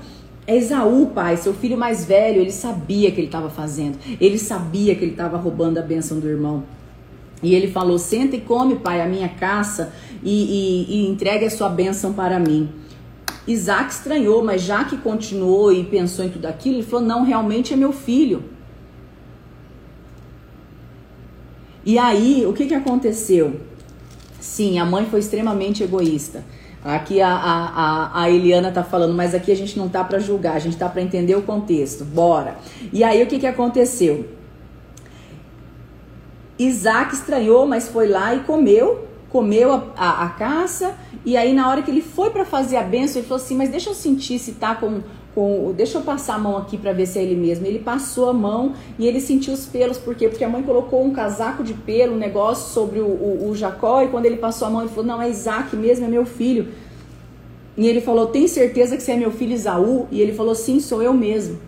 [0.46, 3.98] É Esaú, pai, seu filho mais velho, ele sabia que ele estava fazendo.
[4.20, 6.62] Ele sabia que ele estava roubando a bênção do irmão.
[7.42, 11.50] E ele falou: Senta e come, pai, a minha caça e, e, e entregue a
[11.50, 12.70] sua bênção para mim.
[13.46, 17.72] Isaac estranhou, mas já que continuou e pensou em tudo aquilo, ele falou: Não, realmente
[17.72, 18.44] é meu filho.
[21.84, 23.60] E aí, o que, que aconteceu?
[24.40, 26.44] Sim, a mãe foi extremamente egoísta.
[26.86, 30.54] Aqui a, a, a Eliana tá falando, mas aqui a gente não tá para julgar,
[30.54, 32.04] a gente tá para entender o contexto.
[32.04, 32.58] Bora.
[32.92, 34.28] E aí o que que aconteceu?
[36.56, 40.94] Isaac estranhou, mas foi lá e comeu, comeu a, a, a caça.
[41.24, 43.68] E aí na hora que ele foi para fazer a benção, ele falou assim: "Mas
[43.68, 45.00] deixa eu sentir se tá com
[45.36, 47.66] com, deixa eu passar a mão aqui para ver se é ele mesmo.
[47.66, 50.30] Ele passou a mão e ele sentiu os pelos, por quê?
[50.30, 54.00] Porque a mãe colocou um casaco de pelo, um negócio sobre o, o, o Jacó,
[54.00, 56.68] e quando ele passou a mão, ele falou: Não, é Isaac mesmo, é meu filho.
[57.76, 60.08] E ele falou: Tem certeza que você é meu filho Isaú?
[60.10, 61.60] E ele falou: Sim, sou eu mesmo.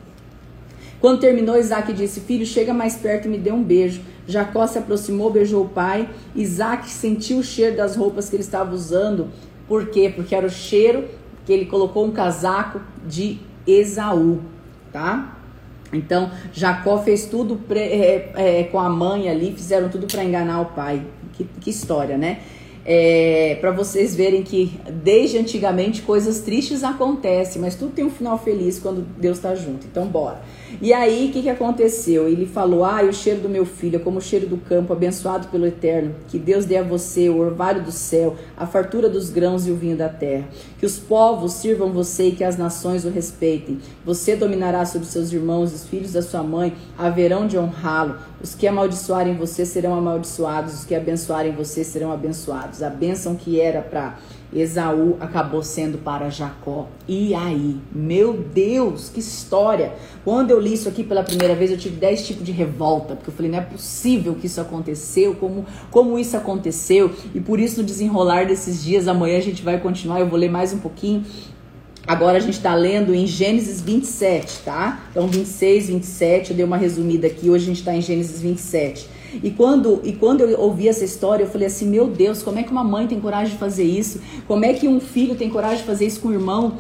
[0.98, 4.00] Quando terminou, Isaac disse: Filho, chega mais perto e me dê um beijo.
[4.26, 6.08] Jacó se aproximou, beijou o pai.
[6.34, 9.28] Isaac sentiu o cheiro das roupas que ele estava usando.
[9.68, 10.10] Por quê?
[10.16, 11.04] Porque era o cheiro
[11.44, 14.40] que ele colocou um casaco de Esaú,
[14.92, 15.36] tá?
[15.92, 20.66] Então, Jacó fez tudo é, é, com a mãe ali, fizeram tudo para enganar o
[20.66, 21.02] pai.
[21.32, 22.40] Que, que história, né?
[22.84, 28.38] É, para vocês verem que desde antigamente coisas tristes acontecem, mas tudo tem um final
[28.38, 29.86] feliz quando Deus está junto.
[29.86, 30.40] Então, bora.
[30.80, 32.28] E aí, o que, que aconteceu?
[32.28, 35.48] Ele falou: Ah, o cheiro do meu filho é como o cheiro do campo, abençoado
[35.48, 36.14] pelo Eterno.
[36.28, 39.76] Que Deus dê a você o orvalho do céu, a fartura dos grãos e o
[39.76, 40.48] vinho da terra.
[40.78, 43.78] Que os povos sirvam você e que as nações o respeitem.
[44.04, 48.16] Você dominará sobre seus irmãos, os filhos da sua mãe haverão de honrá-lo.
[48.40, 52.82] Os que amaldiçoarem você serão amaldiçoados, os que abençoarem você serão abençoados.
[52.82, 54.16] A bênção que era para
[54.52, 56.88] Esaú acabou sendo para Jacó.
[57.06, 57.76] E aí?
[57.92, 59.92] Meu Deus, que história!
[60.24, 63.30] Quando eu li isso aqui pela primeira vez, eu tive 10 tipos de revolta, porque
[63.30, 67.12] eu falei, não é possível que isso aconteceu, como, como isso aconteceu.
[67.34, 70.50] E por isso, no desenrolar desses dias, amanhã a gente vai continuar, eu vou ler
[70.50, 71.24] mais um pouquinho.
[72.06, 75.06] Agora a gente está lendo em Gênesis 27, tá?
[75.10, 79.17] Então 26, 27, eu dei uma resumida aqui, hoje a gente está em Gênesis 27.
[79.42, 82.62] E quando, e quando eu ouvi essa história, eu falei assim: meu Deus, como é
[82.62, 84.20] que uma mãe tem coragem de fazer isso?
[84.46, 86.78] Como é que um filho tem coragem de fazer isso com o irmão?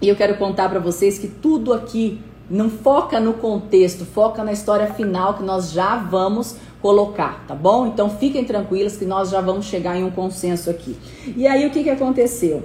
[0.00, 4.52] E eu quero contar para vocês que tudo aqui não foca no contexto, foca na
[4.52, 7.86] história final que nós já vamos colocar, tá bom?
[7.86, 10.96] Então fiquem tranquilos que nós já vamos chegar em um consenso aqui.
[11.34, 12.62] E aí o que, que aconteceu?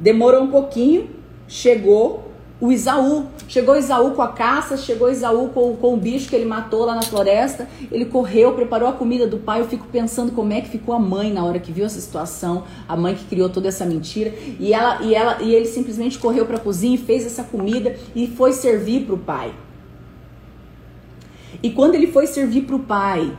[0.00, 1.10] Demorou um pouquinho,
[1.46, 3.26] chegou o Isaú.
[3.48, 6.94] Chegou Isaú com a caça, chegou Isaú com, com o bicho que ele matou lá
[6.94, 7.68] na floresta.
[7.92, 9.60] Ele correu, preparou a comida do pai.
[9.60, 12.64] Eu fico pensando como é que ficou a mãe na hora que viu essa situação,
[12.88, 14.34] a mãe que criou toda essa mentira.
[14.58, 17.96] E ela e ela e ele simplesmente correu para a cozinha e fez essa comida
[18.14, 19.54] e foi servir para o pai.
[21.62, 23.32] E quando ele foi servir para o pai,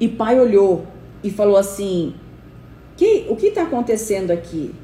[0.00, 0.86] e pai olhou
[1.22, 2.14] e falou assim:
[2.96, 4.74] que, o que está acontecendo aqui?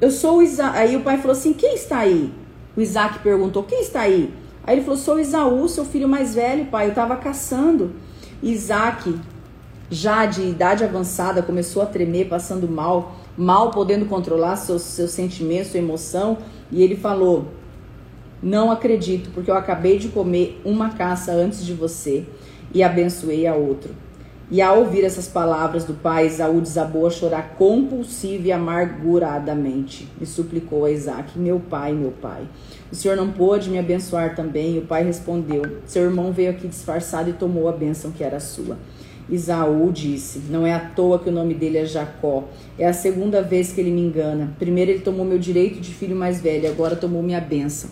[0.00, 0.76] Eu sou o Isaac.
[0.76, 2.32] Aí o pai falou assim: Quem está aí?
[2.76, 4.32] O Isaac perguntou: Quem está aí?
[4.64, 6.86] Aí ele falou: Sou Isaú, seu filho mais velho, pai.
[6.86, 7.92] Eu estava caçando.
[8.42, 9.14] Isaac,
[9.90, 15.70] já de idade avançada, começou a tremer, passando mal, mal podendo controlar seus, seus sentimentos,
[15.70, 16.38] sua emoção.
[16.70, 17.48] E ele falou:
[18.42, 22.24] Não acredito, porque eu acabei de comer uma caça antes de você
[22.72, 23.94] e abençoei a outro.
[24.52, 30.06] E ao ouvir essas palavras do pai, Esaú desabou a chorar compulsiva e amarguradamente.
[30.20, 32.46] E suplicou a Isaac: Meu pai, meu pai,
[32.92, 34.74] o senhor não pôde me abençoar também?
[34.74, 38.38] E o pai respondeu: Seu irmão veio aqui disfarçado e tomou a bênção que era
[38.38, 38.76] sua.
[39.26, 42.44] Isaú disse: Não é à toa que o nome dele é Jacó.
[42.78, 44.54] É a segunda vez que ele me engana.
[44.58, 47.88] Primeiro ele tomou meu direito de filho mais velho, agora tomou minha bênção.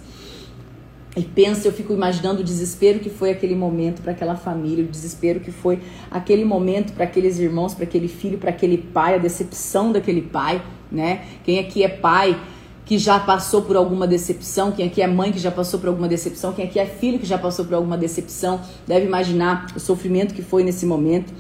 [1.16, 4.86] E pensa, eu fico imaginando o desespero que foi aquele momento para aquela família, o
[4.86, 9.18] desespero que foi aquele momento para aqueles irmãos, para aquele filho, para aquele pai, a
[9.18, 11.24] decepção daquele pai, né?
[11.42, 12.40] Quem aqui é pai
[12.84, 16.08] que já passou por alguma decepção, quem aqui é mãe que já passou por alguma
[16.08, 20.32] decepção, quem aqui é filho que já passou por alguma decepção, deve imaginar o sofrimento
[20.32, 21.32] que foi nesse momento.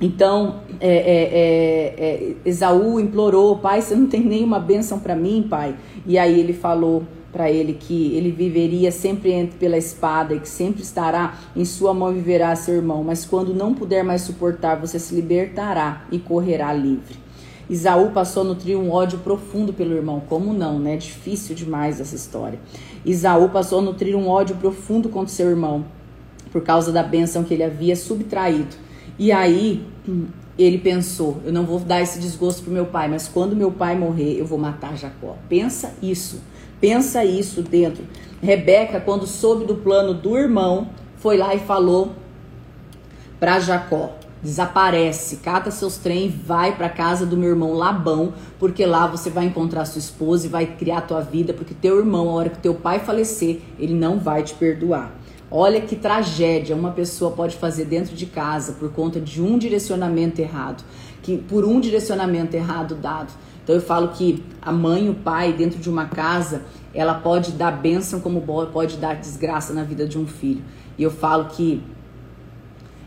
[0.00, 5.46] Então, é, é, é, é Esaú implorou, pai, você não tem nenhuma bênção para mim,
[5.48, 5.76] pai?
[6.04, 10.82] E aí ele falou, para ele que ele viveria sempre pela espada e que sempre
[10.82, 15.14] estará em sua mão viverá seu irmão, mas quando não puder mais suportar, você se
[15.14, 17.16] libertará e correrá livre.
[17.70, 20.96] Isaú passou a nutrir um ódio profundo pelo irmão, como não, né?
[20.96, 22.58] Difícil demais essa história.
[23.04, 25.86] Isaú passou a nutrir um ódio profundo contra seu irmão,
[26.50, 28.76] por causa da bênção que ele havia subtraído.
[29.18, 29.86] E aí
[30.58, 33.96] ele pensou: eu não vou dar esse desgosto pro meu pai, mas quando meu pai
[33.96, 35.36] morrer, eu vou matar Jacó.
[35.48, 36.40] Pensa isso.
[36.82, 38.04] Pensa isso dentro.
[38.42, 42.10] Rebeca, quando soube do plano do irmão, foi lá e falou
[43.38, 49.06] para Jacó: desaparece, cata seus trem, vai para casa do meu irmão Labão, porque lá
[49.06, 52.50] você vai encontrar sua esposa e vai criar tua vida, porque teu irmão, a hora
[52.50, 55.12] que teu pai falecer, ele não vai te perdoar.
[55.48, 60.40] Olha que tragédia uma pessoa pode fazer dentro de casa por conta de um direcionamento
[60.40, 60.82] errado,
[61.22, 63.32] que por um direcionamento errado dado.
[63.62, 66.62] Então eu falo que a mãe e o pai dentro de uma casa,
[66.94, 70.62] ela pode dar bênção como pode dar desgraça na vida de um filho.
[70.98, 71.82] E eu falo que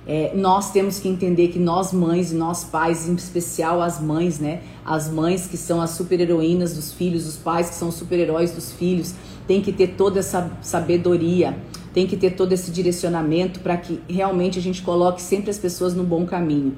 [0.08, 4.40] é, nós temos que entender que nós mães e nós pais, em especial as mães,
[4.40, 4.62] né?
[4.86, 8.72] As mães que são as super-heroínas dos filhos, os pais que são os super-heróis dos
[8.72, 9.16] filhos,
[9.48, 11.58] tem que ter toda essa sabedoria,
[11.92, 15.96] tem que ter todo esse direcionamento para que realmente a gente coloque sempre as pessoas
[15.96, 16.76] no bom caminho.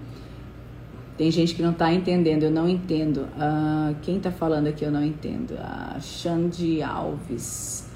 [1.17, 3.21] Tem gente que não está entendendo, eu não entendo.
[3.35, 5.51] Uh, quem está falando aqui eu não entendo?
[5.55, 7.89] Uh, Xande Alves.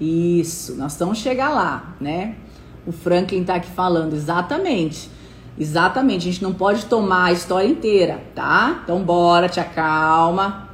[0.00, 2.36] Isso, nós vamos chegar lá, né?
[2.86, 5.10] O Franklin está aqui falando, exatamente.
[5.58, 8.82] Exatamente, a gente não pode tomar a história inteira, tá?
[8.84, 10.71] Então bora, te acalma.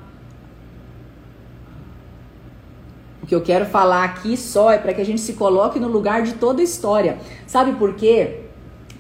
[3.29, 6.23] Que eu quero falar aqui só é para que a gente se coloque no lugar
[6.23, 7.19] de toda a história.
[7.47, 8.41] Sabe por quê?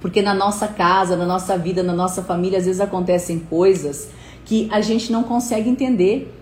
[0.02, 4.10] Porque na nossa casa, na nossa vida, na nossa família, às vezes acontecem coisas
[4.44, 6.34] que a gente não consegue entender.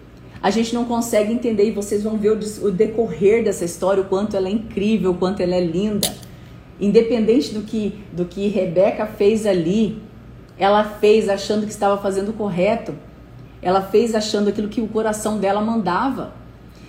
[0.43, 4.37] A gente não consegue entender e vocês vão ver o decorrer dessa história, o quanto
[4.37, 6.13] ela é incrível, o quanto ela é linda.
[6.81, 10.03] Independente do que, do que Rebeca fez ali,
[10.59, 12.95] ela fez achando que estava fazendo o correto.
[13.63, 16.35] Ela fez achando aquilo que o coração dela mandava.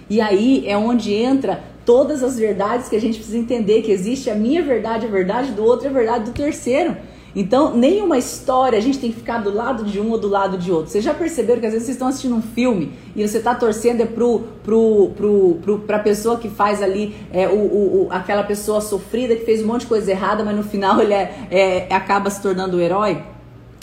[0.09, 4.29] E aí é onde entra todas as verdades que a gente precisa entender que existe
[4.29, 6.97] a minha verdade, a verdade do outro, a verdade do terceiro.
[7.35, 10.57] Então, nenhuma história a gente tem que ficar do lado de um ou do lado
[10.57, 10.89] de outro.
[10.89, 14.01] Vocês já perceberam que às vezes vocês estão assistindo um filme e você está torcendo
[14.01, 19.35] é pro, pro, pro, pro, pessoa que faz ali, é, o, o, aquela pessoa sofrida
[19.35, 22.41] que fez um monte de coisa errada, mas no final ele é, é acaba se
[22.41, 23.21] tornando o herói?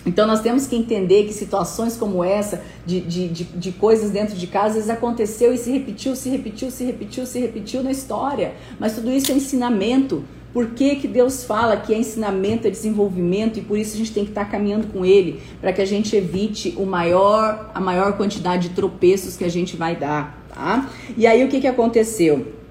[0.07, 4.37] Então nós temos que entender que situações como essa, de, de, de, de, coisas dentro
[4.37, 7.91] de casa, às vezes aconteceu e se repetiu, se repetiu, se repetiu, se repetiu na
[7.91, 8.55] história.
[8.79, 10.23] Mas tudo isso é ensinamento.
[10.53, 14.13] Por que, que Deus fala que é ensinamento, é desenvolvimento e por isso a gente
[14.13, 18.17] tem que estar caminhando com Ele para que a gente evite o maior, a maior
[18.17, 20.89] quantidade de tropeços que a gente vai dar, tá?
[21.17, 22.64] E aí o que, que aconteceu?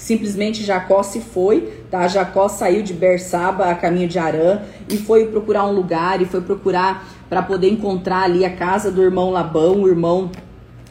[0.00, 2.08] Simplesmente Jacó se foi, tá?
[2.08, 6.40] Jacó saiu de Bersaba a caminho de Arã e foi procurar um lugar e foi
[6.40, 10.30] procurar para poder encontrar ali a casa do irmão Labão, o irmão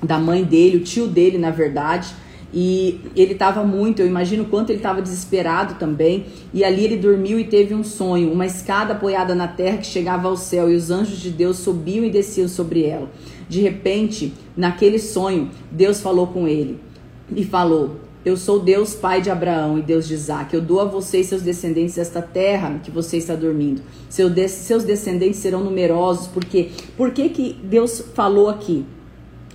[0.03, 2.13] da mãe dele, o tio dele, na verdade.
[2.53, 6.27] E ele estava muito, eu imagino quanto ele estava desesperado também.
[6.53, 10.27] E ali ele dormiu e teve um sonho, uma escada apoiada na terra que chegava
[10.27, 13.09] ao céu e os anjos de Deus subiam e desciam sobre ela.
[13.49, 16.79] De repente, naquele sonho, Deus falou com ele
[17.35, 20.53] e falou: eu sou Deus, pai de Abraão e Deus de Isaac.
[20.53, 23.81] Eu dou a você e seus descendentes esta terra que você está dormindo.
[24.09, 28.85] seus descendentes serão numerosos, porque por que, que Deus falou aqui?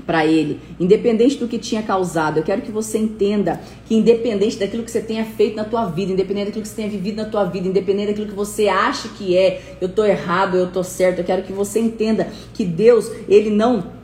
[0.06, 2.38] para ele, independente do que tinha causado.
[2.38, 6.12] Eu quero que você entenda que independente daquilo que você tenha feito na tua vida,
[6.12, 9.36] independente daquilo que você tenha vivido na tua vida, independente daquilo que você acha que
[9.36, 11.20] é, eu tô errado, eu tô certo.
[11.20, 13.94] Eu quero que você entenda que Deus, ele não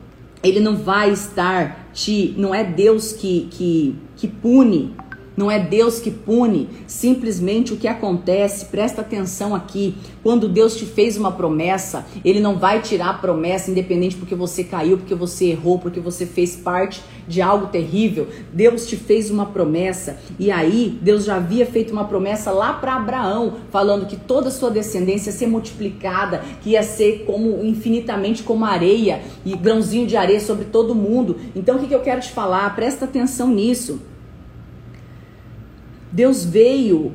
[0.43, 4.93] ele não vai estar te, não é Deus que que que pune,
[5.35, 9.95] não é Deus que pune, simplesmente o que acontece, presta atenção aqui.
[10.21, 14.63] Quando Deus te fez uma promessa, Ele não vai tirar a promessa, independente porque você
[14.63, 18.27] caiu, porque você errou, porque você fez parte de algo terrível.
[18.53, 22.95] Deus te fez uma promessa, e aí Deus já havia feito uma promessa lá para
[22.95, 28.43] Abraão, falando que toda a sua descendência ia ser multiplicada, que ia ser como infinitamente
[28.43, 31.37] como areia e grãozinho de areia sobre todo mundo.
[31.55, 32.75] Então o que, que eu quero te falar?
[32.75, 34.10] Presta atenção nisso.
[36.11, 37.13] Deus veio,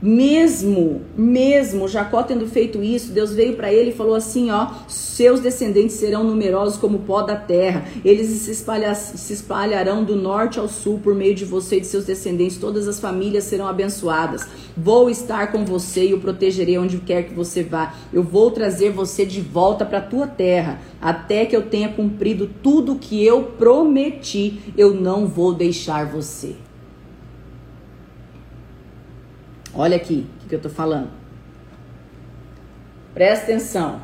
[0.00, 5.40] mesmo, mesmo Jacó tendo feito isso, Deus veio para ele e falou assim: ó, seus
[5.40, 10.58] descendentes serão numerosos como o pó da terra, eles se, espalha, se espalharão do norte
[10.58, 14.46] ao sul por meio de você e de seus descendentes, todas as famílias serão abençoadas.
[14.76, 17.94] Vou estar com você e o protegerei onde quer que você vá.
[18.12, 22.50] Eu vou trazer você de volta para a tua terra, até que eu tenha cumprido
[22.62, 24.60] tudo que eu prometi.
[24.76, 26.65] Eu não vou deixar você.
[29.76, 31.10] Olha aqui o que eu estou falando.
[33.12, 34.00] Presta atenção.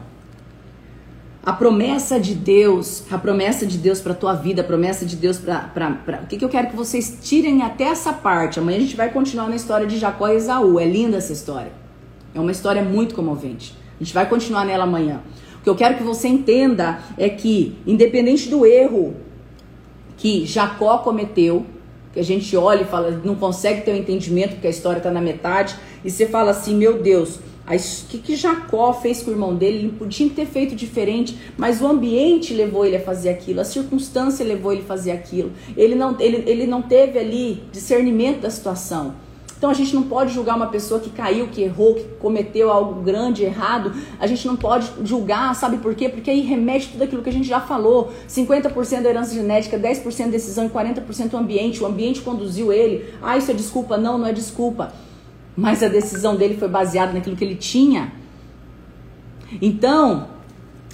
[1.45, 5.39] A promessa de Deus, a promessa de Deus para tua vida, a promessa de Deus
[5.39, 6.20] para.
[6.23, 8.61] O que, que eu quero que vocês tirem até essa parte?
[8.61, 10.79] Amanhã a gente vai continuar na história de Jacó e Esaú.
[10.79, 11.73] É linda essa história.
[12.35, 13.77] É uma história muito comovente.
[13.99, 15.20] A gente vai continuar nela amanhã.
[15.59, 19.14] O que eu quero que você entenda é que, independente do erro
[20.16, 21.66] que Jacó cometeu,
[22.12, 24.98] que a gente olha e fala, não consegue ter o um entendimento porque a história
[24.98, 29.30] está na metade, e você fala assim, meu Deus, o que, que Jacó fez com
[29.30, 29.78] o irmão dele?
[29.78, 34.44] Ele podia ter feito diferente, mas o ambiente levou ele a fazer aquilo, a circunstância
[34.44, 35.52] levou ele a fazer aquilo.
[35.76, 39.14] Ele não, ele, ele não teve ali discernimento da situação.
[39.62, 43.00] Então a gente não pode julgar uma pessoa que caiu, que errou, que cometeu algo
[43.00, 43.92] grande, errado.
[44.18, 46.08] A gente não pode julgar, sabe por quê?
[46.08, 48.12] Porque aí remete tudo aquilo que a gente já falou.
[48.28, 51.80] 50% da herança genética, 10% decisão e 40% o ambiente.
[51.80, 53.14] O ambiente conduziu ele.
[53.22, 53.96] Ah, isso é desculpa?
[53.96, 54.92] Não, não é desculpa.
[55.56, 58.12] Mas a decisão dele foi baseada naquilo que ele tinha.
[59.60, 60.26] Então,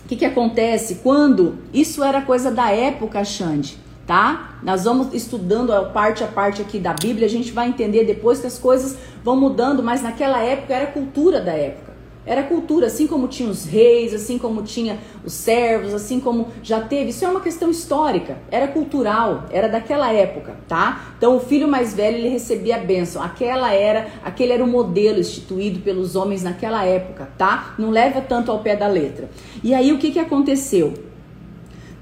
[0.04, 3.78] o que, que acontece quando isso era coisa da época, Xande?
[4.08, 4.58] Tá?
[4.62, 8.40] Nós vamos estudando a parte a parte aqui da Bíblia, a gente vai entender depois
[8.40, 11.88] que as coisas vão mudando, mas naquela época era a cultura da época.
[12.24, 16.80] Era cultura, assim como tinha os reis, assim como tinha os servos, assim como já
[16.80, 17.10] teve.
[17.10, 21.14] Isso é uma questão histórica, era cultural, era daquela época, tá?
[21.16, 23.22] Então o filho mais velho ele recebia a bênção.
[23.22, 27.74] Aquela era, aquele era o modelo instituído pelos homens naquela época, tá?
[27.78, 29.28] Não leva tanto ao pé da letra.
[29.62, 30.94] E aí o que que aconteceu?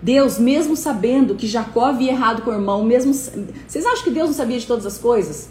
[0.07, 3.13] Deus, mesmo sabendo que Jacó havia errado com o irmão, mesmo.
[3.13, 5.49] Vocês acham que Deus não sabia de todas as coisas?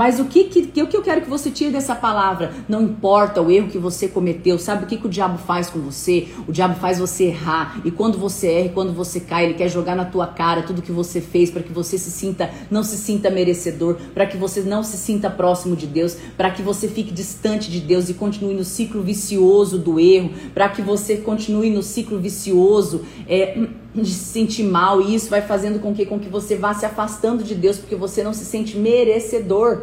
[0.00, 2.52] Mas o que, que, o que eu quero que você tire dessa palavra?
[2.66, 5.78] Não importa o erro que você cometeu, sabe o que, que o diabo faz com
[5.78, 6.28] você?
[6.48, 7.82] O diabo faz você errar.
[7.84, 10.90] E quando você erra, quando você cai, ele quer jogar na tua cara tudo que
[10.90, 14.82] você fez para que você se sinta, não se sinta merecedor, para que você não
[14.82, 18.64] se sinta próximo de Deus, para que você fique distante de Deus e continue no
[18.64, 24.64] ciclo vicioso do erro, para que você continue no ciclo vicioso é, de se sentir
[24.64, 25.00] mal.
[25.00, 27.96] E isso vai fazendo com que, com que você vá se afastando de Deus porque
[27.96, 29.82] você não se sente merecedor.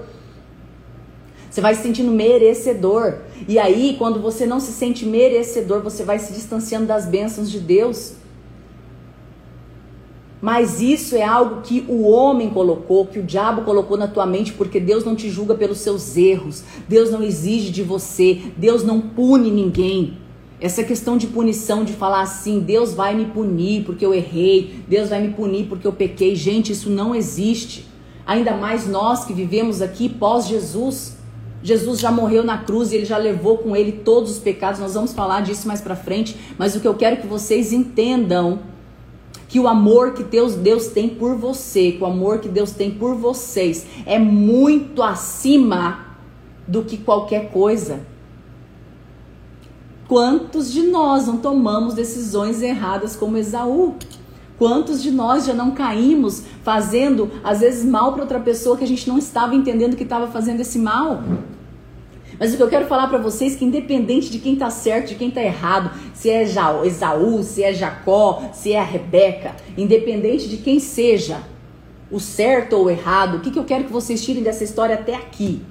[1.49, 3.19] Você vai se sentindo merecedor.
[3.47, 7.59] E aí, quando você não se sente merecedor, você vai se distanciando das bênçãos de
[7.59, 8.13] Deus.
[10.39, 14.53] Mas isso é algo que o homem colocou, que o diabo colocou na tua mente,
[14.53, 16.63] porque Deus não te julga pelos seus erros.
[16.87, 18.39] Deus não exige de você.
[18.55, 20.17] Deus não pune ninguém.
[20.59, 25.09] Essa questão de punição, de falar assim, Deus vai me punir porque eu errei, Deus
[25.09, 26.35] vai me punir porque eu pequei.
[26.35, 27.87] Gente, isso não existe.
[28.25, 31.15] Ainda mais nós que vivemos aqui pós-Jesus.
[31.61, 34.79] Jesus já morreu na cruz e ele já levou com ele todos os pecados.
[34.79, 38.59] Nós vamos falar disso mais para frente, mas o que eu quero que vocês entendam
[39.47, 42.91] que o amor que Deus, Deus tem por você, que o amor que Deus tem
[42.91, 46.17] por vocês é muito acima
[46.67, 48.01] do que qualquer coisa.
[50.07, 53.95] Quantos de nós não tomamos decisões erradas como Esaú?
[54.57, 58.87] Quantos de nós já não caímos fazendo, às vezes, mal para outra pessoa que a
[58.87, 61.23] gente não estava entendendo que estava fazendo esse mal?
[62.39, 65.09] Mas o que eu quero falar para vocês é que independente de quem está certo,
[65.09, 70.47] de quem está errado, se é Esaú, se é Jacó, se é a Rebeca, independente
[70.47, 71.39] de quem seja,
[72.09, 74.95] o certo ou o errado, o que, que eu quero que vocês tirem dessa história
[74.95, 75.61] até aqui?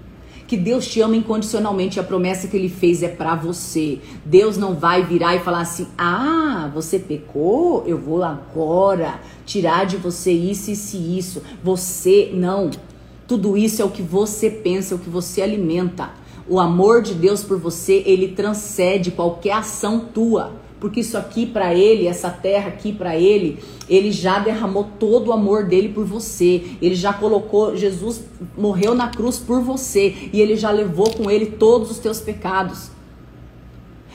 [0.47, 3.99] Que Deus te ama incondicionalmente, a promessa que ele fez é para você.
[4.25, 9.97] Deus não vai virar e falar assim: "Ah, você pecou, eu vou agora tirar de
[9.97, 11.43] você isso isso e isso".
[11.63, 12.71] Você não.
[13.27, 16.11] Tudo isso é o que você pensa, é o que você alimenta.
[16.49, 21.75] O amor de Deus por você, ele transcende qualquer ação tua porque isso aqui para
[21.75, 23.59] ele, essa terra aqui para ele,
[23.89, 26.63] ele já derramou todo o amor dele por você.
[26.81, 28.23] Ele já colocou, Jesus
[28.57, 32.89] morreu na cruz por você e ele já levou com ele todos os teus pecados.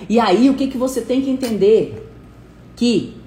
[0.08, 2.10] E aí o que que você tem que entender?
[2.78, 3.18] Que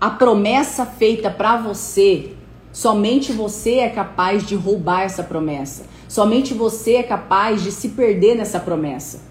[0.00, 2.32] a promessa feita para você,
[2.72, 5.84] somente você é capaz de roubar essa promessa.
[6.08, 9.27] Somente você é capaz de se perder nessa promessa.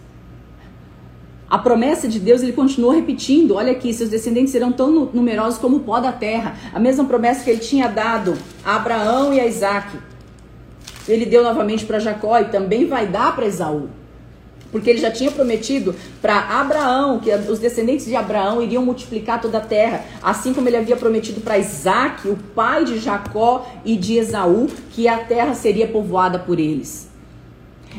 [1.50, 5.78] A promessa de Deus, ele continuou repetindo: olha aqui, seus descendentes serão tão numerosos como
[5.78, 6.56] o pó da terra.
[6.74, 9.98] A mesma promessa que ele tinha dado a Abraão e a Isaac.
[11.08, 13.88] Ele deu novamente para Jacó e também vai dar para Esaú.
[14.70, 19.60] Porque ele já tinha prometido para Abraão que os descendentes de Abraão iriam multiplicar toda
[19.60, 24.18] a terra, assim como ele havia prometido para Isaac, o pai de Jacó e de
[24.18, 27.10] Esaú, que a terra seria povoada por eles.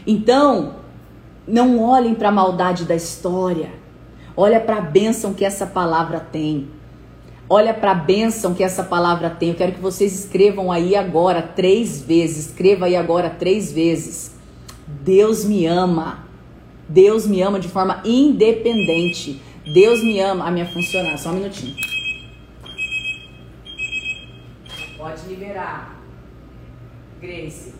[0.06, 0.74] Então,
[1.48, 3.70] não olhem para a maldade da história.
[4.36, 6.68] Olha para a bênção que essa palavra tem.
[7.48, 9.48] Olha para a bênção que essa palavra tem.
[9.48, 12.48] Eu quero que vocês escrevam aí agora três vezes.
[12.48, 14.36] Escreva aí agora três vezes.
[14.86, 16.26] Deus me ama.
[16.86, 19.40] Deus me ama de forma independente.
[19.72, 20.46] Deus me ama.
[20.46, 21.16] A minha funcionar.
[21.16, 21.74] Só um minutinho.
[24.98, 25.98] Pode liberar.
[27.20, 27.77] Grace.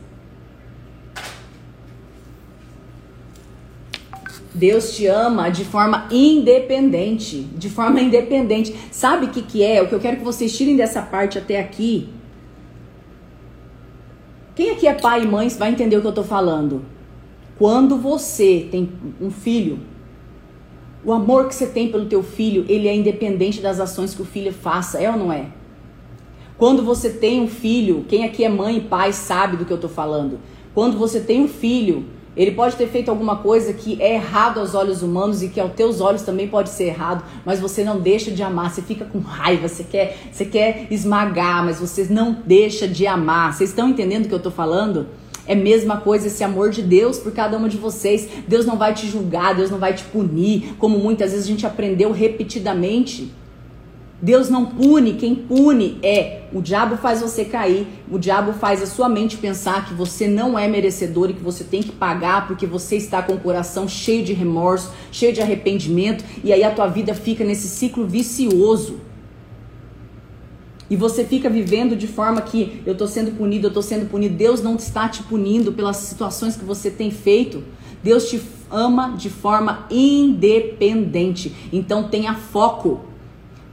[4.59, 8.75] Deus te ama de forma independente, de forma independente.
[8.91, 9.81] Sabe o que, que é?
[9.81, 12.09] O que eu quero que vocês tirem dessa parte até aqui.
[14.57, 16.85] Quem aqui é pai e mãe vai entender o que eu tô falando.
[17.57, 18.91] Quando você tem
[19.21, 19.79] um filho,
[21.05, 24.25] o amor que você tem pelo teu filho, ele é independente das ações que o
[24.25, 25.47] filho faça, é ou não é?
[26.57, 29.79] Quando você tem um filho, quem aqui é mãe e pai sabe do que eu
[29.79, 30.41] tô falando.
[30.75, 32.07] Quando você tem um filho,
[32.39, 35.73] ele pode ter feito alguma coisa que é errado aos olhos humanos e que aos
[35.73, 39.19] teus olhos também pode ser errado, mas você não deixa de amar, você fica com
[39.19, 43.53] raiva, você quer, você quer esmagar, mas você não deixa de amar.
[43.53, 45.09] Vocês estão entendendo o que eu tô falando?
[45.49, 48.29] É a mesma coisa esse amor de Deus por cada uma de vocês.
[48.47, 51.67] Deus não vai te julgar, Deus não vai te punir, como muitas vezes a gente
[51.67, 53.33] aprendeu repetidamente.
[54.21, 58.87] Deus não pune, quem pune é o diabo faz você cair, o diabo faz a
[58.87, 62.67] sua mente pensar que você não é merecedor e que você tem que pagar porque
[62.67, 66.89] você está com o coração cheio de remorso, cheio de arrependimento e aí a tua
[66.89, 68.99] vida fica nesse ciclo vicioso.
[70.91, 74.35] E você fica vivendo de forma que eu estou sendo punido, eu estou sendo punido.
[74.35, 77.63] Deus não está te punindo pelas situações que você tem feito.
[78.03, 78.41] Deus te
[78.71, 81.55] ama de forma independente.
[81.71, 83.08] Então tenha foco.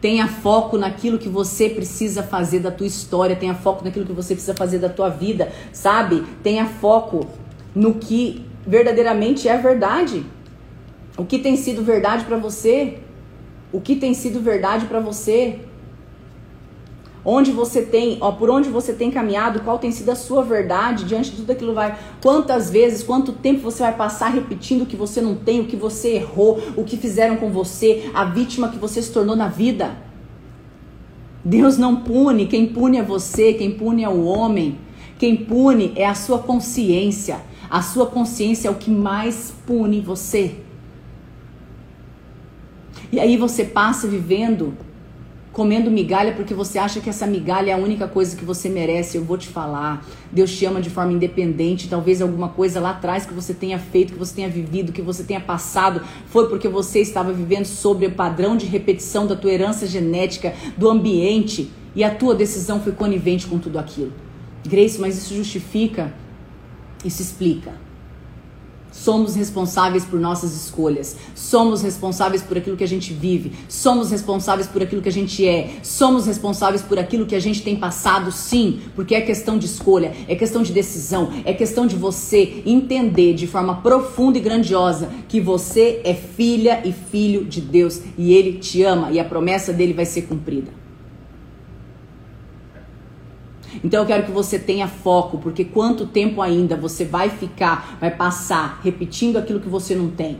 [0.06, 4.36] Tenha foco naquilo que você precisa fazer da tua história, tenha foco naquilo que você
[4.36, 6.24] precisa fazer da tua vida, sabe?
[6.44, 7.26] Tenha foco
[7.74, 10.24] no que verdadeiramente é verdade.
[11.18, 13.00] O que tem sido verdade para você?
[13.74, 15.62] O que tem sido verdade para você?
[17.28, 21.06] Onde você tem, ó, por onde você tem caminhado, qual tem sido a sua verdade
[21.06, 21.98] diante de tudo aquilo vai.
[22.22, 25.76] Quantas vezes, quanto tempo você vai passar repetindo o que você não tem, o que
[25.76, 29.98] você errou, o que fizeram com você, a vítima que você se tornou na vida?
[31.44, 34.78] Deus não pune, quem pune é você, quem pune é o homem.
[35.18, 37.40] Quem pune é a sua consciência.
[37.70, 40.58] A sua consciência é o que mais pune você.
[43.12, 44.76] E aí você passa vivendo
[45.56, 49.16] comendo migalha porque você acha que essa migalha é a única coisa que você merece.
[49.16, 50.06] Eu vou te falar.
[50.30, 51.88] Deus te ama de forma independente.
[51.88, 55.24] Talvez alguma coisa lá atrás que você tenha feito, que você tenha vivido, que você
[55.24, 59.88] tenha passado, foi porque você estava vivendo sobre o padrão de repetição da tua herança
[59.88, 64.12] genética, do ambiente, e a tua decisão foi conivente com tudo aquilo.
[64.68, 66.14] Grace, mas isso justifica?
[67.06, 67.85] Isso explica.
[68.96, 71.18] Somos responsáveis por nossas escolhas.
[71.36, 73.52] Somos responsáveis por aquilo que a gente vive.
[73.68, 75.76] Somos responsáveis por aquilo que a gente é.
[75.84, 80.16] Somos responsáveis por aquilo que a gente tem passado, sim, porque é questão de escolha,
[80.30, 85.42] é questão de decisão, é questão de você entender de forma profunda e grandiosa que
[85.42, 89.94] você é filha e filho de Deus e ele te ama e a promessa dele
[89.94, 90.85] vai ser cumprida.
[93.84, 98.12] Então eu quero que você tenha foco, porque quanto tempo ainda você vai ficar, vai
[98.12, 100.40] passar repetindo aquilo que você não tem?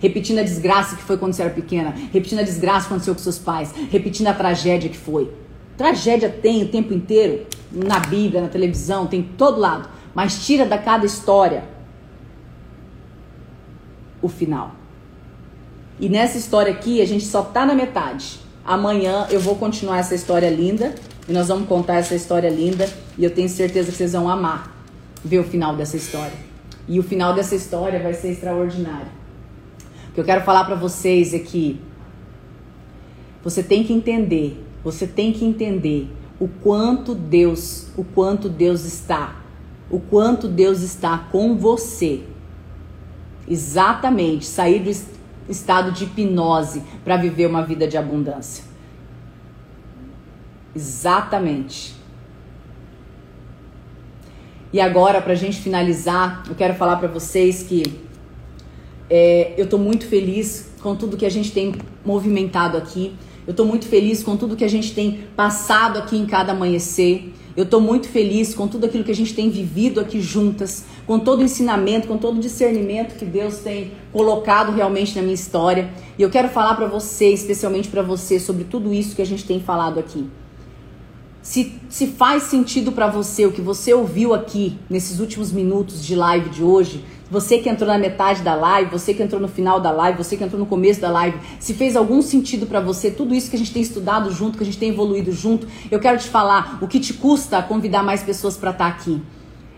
[0.00, 3.20] Repetindo a desgraça que foi quando você era pequena, repetindo a desgraça que aconteceu com
[3.20, 5.30] seus pais, repetindo a tragédia que foi.
[5.76, 9.88] Tragédia tem o tempo inteiro, na Bíblia, na televisão, tem todo lado.
[10.14, 11.64] mas tira da cada história
[14.22, 14.74] o final.
[16.00, 18.40] E nessa história aqui, a gente só tá na metade.
[18.64, 20.94] Amanhã eu vou continuar essa história linda
[21.28, 24.74] e nós vamos contar essa história linda e eu tenho certeza que vocês vão amar
[25.24, 26.36] ver o final dessa história.
[26.86, 29.08] E o final dessa história vai ser extraordinário.
[30.10, 31.80] O que eu quero falar para vocês é que
[33.42, 36.08] você tem que entender, você tem que entender
[36.38, 39.36] o quanto Deus, o quanto Deus está,
[39.90, 42.22] o quanto Deus está com você.
[43.48, 44.90] Exatamente, sair do
[45.48, 48.64] estado de hipnose para viver uma vida de abundância.
[50.76, 51.94] Exatamente.
[54.70, 57.82] E agora, para a gente finalizar, eu quero falar para vocês que
[59.08, 61.74] é, eu estou muito feliz com tudo que a gente tem
[62.04, 63.14] movimentado aqui.
[63.46, 67.32] Eu estou muito feliz com tudo que a gente tem passado aqui em cada amanhecer.
[67.56, 71.18] Eu estou muito feliz com tudo aquilo que a gente tem vivido aqui juntas, com
[71.18, 75.88] todo o ensinamento, com todo o discernimento que Deus tem colocado realmente na minha história.
[76.18, 79.46] E eu quero falar para você, especialmente para você, sobre tudo isso que a gente
[79.46, 80.28] tem falado aqui.
[81.46, 86.16] Se, se faz sentido para você o que você ouviu aqui nesses últimos minutos de
[86.16, 89.80] live de hoje, você que entrou na metade da live, você que entrou no final
[89.80, 93.12] da live, você que entrou no começo da live, se fez algum sentido para você,
[93.12, 96.00] tudo isso que a gente tem estudado junto, que a gente tem evoluído junto, eu
[96.00, 99.22] quero te falar o que te custa convidar mais pessoas para estar tá aqui.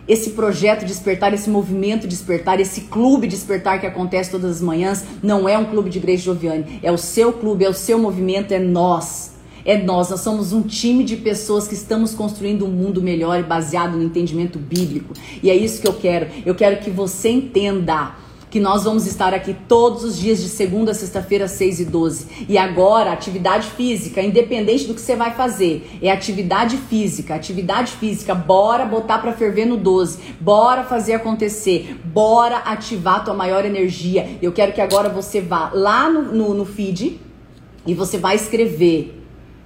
[0.09, 5.47] Esse projeto despertar, esse movimento despertar, esse clube despertar que acontece todas as manhãs, não
[5.47, 8.59] é um clube de Grace Joviane, é o seu clube, é o seu movimento, é
[8.59, 9.37] nós
[9.69, 10.09] é nós.
[10.09, 14.59] Nós somos um time de pessoas que estamos construindo um mundo melhor baseado no entendimento
[14.59, 15.13] bíblico.
[15.43, 16.27] E é isso que eu quero.
[16.47, 18.15] Eu quero que você entenda
[18.51, 22.47] que nós vamos estar aqui todos os dias de segunda a sexta-feira, 6 e 12.
[22.49, 27.35] E agora, atividade física, independente do que você vai fazer, é atividade física.
[27.35, 30.19] Atividade física, bora botar para ferver no 12.
[30.41, 32.01] Bora fazer acontecer.
[32.07, 34.39] Bora ativar a tua maior energia.
[34.41, 37.21] Eu quero que agora você vá lá no, no, no feed
[37.87, 39.18] e você vai escrever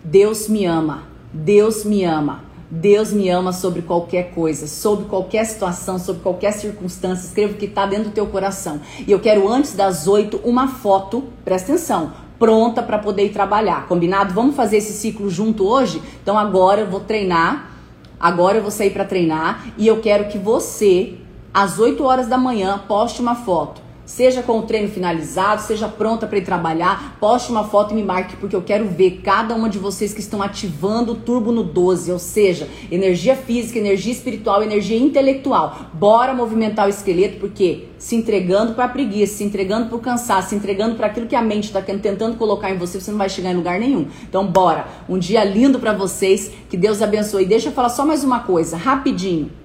[0.04, 1.04] Deus me ama.
[1.32, 2.42] Deus me ama.
[2.68, 7.26] Deus me ama sobre qualquer coisa, sobre qualquer situação, sobre qualquer circunstância.
[7.26, 8.80] Escreva o que está dentro do teu coração.
[9.06, 13.86] E eu quero antes das oito uma foto, presta atenção, pronta para poder ir trabalhar.
[13.86, 14.34] Combinado?
[14.34, 16.02] Vamos fazer esse ciclo junto hoje?
[16.22, 17.70] Então agora eu vou treinar.
[18.18, 21.18] Agora eu vou sair para treinar e eu quero que você,
[21.52, 23.81] às 8 horas da manhã, poste uma foto
[24.12, 28.02] Seja com o treino finalizado, seja pronta para ir trabalhar, poste uma foto e me
[28.02, 31.64] marque, porque eu quero ver cada uma de vocês que estão ativando o turbo no
[31.64, 35.86] 12, ou seja, energia física, energia espiritual, energia intelectual.
[35.94, 40.50] Bora movimentar o esqueleto, porque se entregando para a preguiça, se entregando para o cansaço,
[40.50, 43.30] se entregando para aquilo que a mente está tentando colocar em você, você não vai
[43.30, 44.08] chegar em lugar nenhum.
[44.28, 44.88] Então, bora.
[45.08, 47.46] Um dia lindo para vocês, que Deus abençoe.
[47.46, 49.61] Deixa eu falar só mais uma coisa, rapidinho.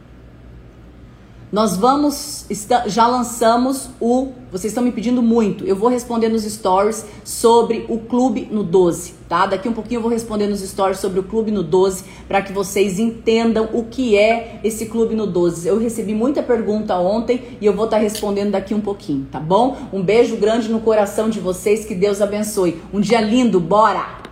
[1.50, 2.46] Nós vamos,
[2.88, 8.00] já lançamos o, vocês estão me pedindo muito, eu vou responder nos stories sobre o
[8.00, 9.46] Clube no 12, tá?
[9.46, 12.52] Daqui um pouquinho eu vou responder nos stories sobre o Clube no 12, para que
[12.52, 15.70] vocês entendam o que é esse Clube no 12.
[15.70, 19.40] Eu recebi muita pergunta ontem e eu vou estar tá respondendo daqui um pouquinho, tá
[19.40, 19.78] bom?
[19.94, 22.82] Um beijo grande no coração de vocês, que Deus abençoe.
[22.94, 24.27] Um dia lindo, bora!